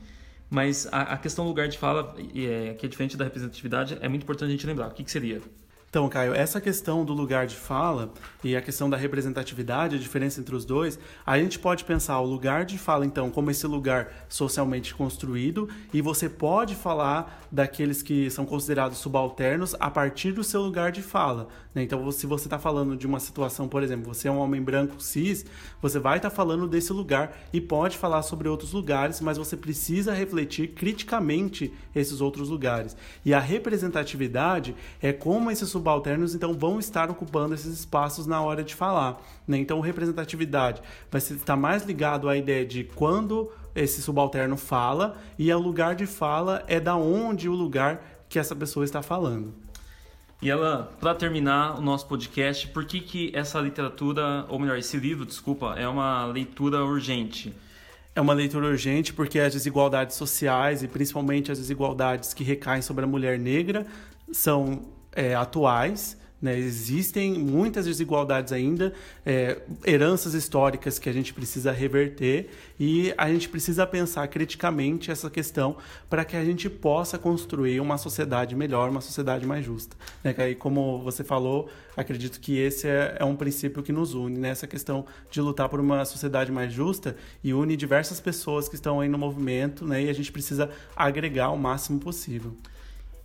Mas 0.50 0.88
a, 0.92 1.02
a 1.02 1.18
questão 1.18 1.46
do 1.46 1.50
lugar 1.50 1.68
de 1.68 1.78
fala, 1.78 2.16
é, 2.36 2.74
que 2.74 2.88
é 2.88 2.90
diferente 2.90 3.16
da 3.16 3.24
representatividade, 3.24 4.00
é 4.02 4.10
muito 4.10 4.24
importante 4.24 4.50
a 4.50 4.52
gente 4.52 4.66
lembrar. 4.66 4.88
O 4.88 4.92
que, 4.96 5.04
que 5.04 5.12
seria? 5.12 5.44
Então, 5.90 6.10
Caio, 6.10 6.34
essa 6.34 6.60
questão 6.60 7.06
do 7.06 7.14
lugar 7.14 7.48
de 7.48 7.56
fala 7.56 8.12
e 8.44 8.58
a 8.58 8.62
questão 8.62 8.90
da 8.90 8.98
representatividade, 8.98 9.96
a 9.96 10.00
diferença 10.00 10.42
entre 10.42 10.54
os 10.54 10.66
dois, 10.66 11.00
a 11.26 11.40
gente 11.40 11.58
pode 11.58 11.86
pensar 11.86 12.20
o 12.20 12.26
lugar 12.26 12.66
de 12.66 12.78
fala, 12.78 13.06
então, 13.06 13.32
como 13.32 13.50
esse 13.50 13.66
lugar 13.66 14.12
socialmente 14.28 14.94
construído, 14.94 15.70
e 15.94 16.02
você 16.02 16.28
pode 16.28 16.76
falar 16.76 17.48
daqueles 17.50 18.02
que 18.02 18.30
são 18.30 18.46
considerados 18.46 18.98
subalternos 18.98 19.78
a 19.80 19.90
partir 19.90 20.34
do 20.34 20.44
seu 20.44 20.62
lugar 20.62 20.92
de 20.92 21.02
fala. 21.02 21.48
Né? 21.74 21.84
Então, 21.84 22.12
se 22.12 22.28
você 22.28 22.48
está 22.48 22.60
falando 22.60 22.98
de 22.98 23.08
uma 23.08 23.22
situação, 23.22 23.70
por 23.70 23.82
exemplo, 23.82 24.14
você 24.14 24.28
é 24.28 24.32
um 24.32 24.40
homem 24.40 24.62
branco 24.62 25.02
cis, 25.02 25.46
você 25.82 26.00
vai 26.00 26.18
estar 26.18 26.30
tá 26.30 26.36
falando 26.36 26.68
desse 26.68 26.92
lugar 26.92 27.38
e 27.54 27.62
pode 27.62 27.98
falar 27.98 28.24
sobre 28.24 28.50
outros 28.50 28.74
lugares, 28.74 29.22
mas 29.22 29.38
você 29.38 29.56
precisa 29.56 30.14
refletir 30.14 30.74
criticamente 30.74 31.74
esses 31.96 32.20
outros 32.20 32.50
lugares. 32.50 32.98
E 33.24 33.34
a 33.34 33.40
representatividade 33.40 34.76
é 35.02 35.14
como 35.14 35.50
esses 35.50 35.77
subalternos 35.78 36.36
então 36.36 36.54
vão 36.54 36.80
estar 36.80 37.10
ocupando 37.10 37.54
esses 37.54 37.80
espaços 37.80 38.26
na 38.26 38.42
hora 38.42 38.64
de 38.64 38.76
falar. 38.76 39.22
Né? 39.48 39.58
Então, 39.58 39.80
representatividade 39.80 40.82
vai 41.10 41.20
estar 41.20 41.56
mais 41.56 41.84
ligado 41.84 42.28
à 42.28 42.36
ideia 42.36 42.66
de 42.66 42.84
quando 42.84 43.52
esse 43.76 44.02
subalterno 44.02 44.58
fala 44.58 45.18
e 45.38 45.54
o 45.54 45.60
lugar 45.60 45.96
de 45.96 46.06
fala 46.06 46.64
é 46.68 46.80
da 46.80 46.96
onde 46.96 47.48
o 47.48 47.54
lugar 47.54 48.24
que 48.28 48.40
essa 48.40 48.56
pessoa 48.56 48.84
está 48.84 49.02
falando. 49.02 49.54
E 50.42 50.50
ela, 50.50 50.92
para 51.00 51.16
terminar 51.16 51.80
o 51.80 51.82
nosso 51.82 52.08
podcast, 52.08 52.68
por 52.68 52.86
que, 52.86 53.00
que 53.00 53.32
essa 53.34 53.60
literatura, 53.60 54.46
ou 54.50 54.60
melhor, 54.60 54.78
esse 54.78 54.96
livro, 54.98 55.26
desculpa, 55.26 55.74
é 55.78 55.88
uma 55.88 56.26
leitura 56.26 56.84
urgente? 56.84 57.54
É 58.14 58.22
uma 58.22 58.34
leitura 58.34 58.68
urgente 58.68 59.14
porque 59.14 59.40
as 59.40 59.54
desigualdades 59.54 60.16
sociais 60.16 60.84
e 60.84 60.88
principalmente 60.88 61.52
as 61.52 61.58
desigualdades 61.58 62.34
que 62.34 62.44
recaem 62.44 62.82
sobre 62.82 63.04
a 63.04 63.08
mulher 63.08 63.40
negra 63.40 63.86
são 64.32 64.82
é, 65.18 65.36
atuais 65.36 66.18
né? 66.40 66.58
Existem 66.58 67.34
muitas 67.34 67.86
desigualdades 67.86 68.54
ainda, 68.54 68.94
é, 69.26 69.60
heranças 69.86 70.36
históricas 70.36 71.00
que 71.00 71.10
a 71.10 71.14
gente 71.14 71.34
precisa 71.34 71.72
reverter 71.72 72.50
e 72.80 73.12
a 73.18 73.28
gente 73.30 73.50
precisa 73.50 73.88
pensar 73.88 74.28
criticamente 74.28 75.10
essa 75.10 75.32
questão 75.32 75.78
para 76.08 76.24
que 76.24 76.38
a 76.38 76.46
gente 76.46 76.70
possa 76.70 77.18
construir 77.18 77.80
uma 77.80 77.98
sociedade 77.98 78.56
melhor, 78.56 78.90
uma 78.90 79.02
sociedade 79.02 79.48
mais 79.48 79.66
justa. 79.66 79.98
Né? 80.24 80.34
Como 80.56 81.00
você 81.00 81.24
falou, 81.24 81.70
acredito 81.96 82.40
que 82.40 82.60
esse 82.60 82.88
é, 82.88 83.18
é 83.20 83.26
um 83.26 83.36
princípio 83.36 83.82
que 83.82 83.92
nos 83.92 84.14
une, 84.14 84.38
né? 84.38 84.50
essa 84.50 84.68
questão 84.68 85.06
de 85.32 85.42
lutar 85.42 85.68
por 85.70 85.80
uma 85.80 86.06
sociedade 86.06 86.52
mais 86.52 86.72
justa 86.72 87.16
e 87.44 87.52
une 87.52 87.76
diversas 87.76 88.20
pessoas 88.20 88.70
que 88.70 88.76
estão 88.76 89.00
aí 89.00 89.10
no 89.10 89.18
movimento 89.18 89.84
né? 89.86 90.04
e 90.04 90.10
a 90.10 90.14
gente 90.14 90.32
precisa 90.32 90.70
agregar 90.96 91.50
o 91.50 91.58
máximo 91.58 92.00
possível. 92.00 92.56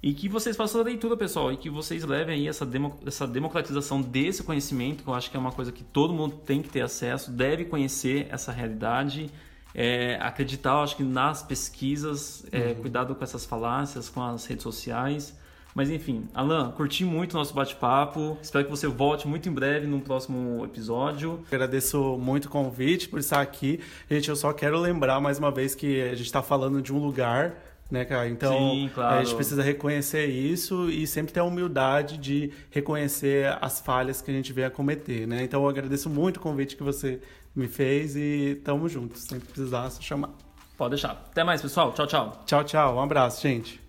E 0.02 0.12
que 0.12 0.28
vocês 0.28 0.56
façam 0.56 0.80
a 0.80 0.84
leitura, 0.84 1.16
pessoal, 1.16 1.52
e 1.52 1.56
que 1.56 1.70
vocês 1.70 2.02
levem 2.02 2.34
aí 2.34 2.48
essa, 2.48 2.66
demo, 2.66 2.98
essa 3.06 3.24
democratização 3.24 4.00
desse 4.00 4.42
conhecimento, 4.42 5.04
que 5.04 5.08
eu 5.08 5.14
acho 5.14 5.30
que 5.30 5.36
é 5.36 5.40
uma 5.40 5.52
coisa 5.52 5.70
que 5.70 5.84
todo 5.84 6.12
mundo 6.12 6.34
tem 6.44 6.60
que 6.60 6.68
ter 6.68 6.80
acesso, 6.80 7.30
deve 7.30 7.66
conhecer 7.66 8.26
essa 8.28 8.50
realidade, 8.50 9.30
é, 9.72 10.18
acreditar, 10.20 10.82
acho 10.82 10.96
que 10.96 11.04
nas 11.04 11.44
pesquisas, 11.44 12.44
é, 12.50 12.58
uhum. 12.58 12.74
cuidado 12.74 13.14
com 13.14 13.22
essas 13.22 13.46
falácias, 13.46 14.08
com 14.08 14.20
as 14.20 14.44
redes 14.44 14.64
sociais. 14.64 15.38
Mas 15.74 15.88
enfim, 15.88 16.28
Alan, 16.34 16.70
curti 16.72 17.04
muito 17.04 17.32
o 17.32 17.36
nosso 17.38 17.54
bate-papo. 17.54 18.36
Espero 18.42 18.64
que 18.64 18.70
você 18.70 18.86
volte 18.86 19.26
muito 19.26 19.48
em 19.48 19.52
breve 19.52 19.86
no 19.86 20.00
próximo 20.00 20.64
episódio. 20.64 21.42
Agradeço 21.50 22.18
muito 22.18 22.46
o 22.46 22.48
convite 22.50 23.08
por 23.08 23.20
estar 23.20 23.40
aqui. 23.40 23.80
Gente, 24.10 24.28
eu 24.28 24.36
só 24.36 24.52
quero 24.52 24.78
lembrar 24.78 25.20
mais 25.20 25.38
uma 25.38 25.50
vez 25.50 25.74
que 25.74 26.02
a 26.02 26.14
gente 26.14 26.26
está 26.26 26.42
falando 26.42 26.82
de 26.82 26.92
um 26.92 26.98
lugar 26.98 27.54
né, 27.92 28.06
cara? 28.06 28.26
Então, 28.26 28.58
Sim, 28.58 28.90
claro. 28.94 29.16
a 29.16 29.22
gente 29.22 29.34
precisa 29.36 29.62
reconhecer 29.62 30.24
isso 30.24 30.88
e 30.88 31.06
sempre 31.06 31.30
ter 31.30 31.40
a 31.40 31.44
humildade 31.44 32.16
de 32.16 32.50
reconhecer 32.70 33.54
as 33.60 33.80
falhas 33.80 34.22
que 34.22 34.30
a 34.30 34.34
gente 34.34 34.50
vem 34.50 34.64
a 34.64 34.70
cometer, 34.70 35.26
né? 35.26 35.44
Então, 35.44 35.62
eu 35.62 35.68
agradeço 35.68 36.08
muito 36.08 36.38
o 36.38 36.40
convite 36.40 36.74
que 36.74 36.82
você 36.82 37.20
me 37.54 37.68
fez 37.68 38.16
e 38.16 38.58
tamo 38.64 38.88
juntos. 38.88 39.24
Sempre 39.24 39.46
precisar, 39.46 39.90
só 39.90 40.00
chamar. 40.00 40.30
Pode 40.78 40.92
deixar. 40.92 41.10
Até 41.10 41.44
mais, 41.44 41.60
pessoal. 41.60 41.92
Tchau, 41.92 42.06
tchau. 42.06 42.42
Tchau, 42.46 42.64
tchau. 42.64 42.96
Um 42.96 43.00
abraço, 43.00 43.42
gente. 43.42 43.81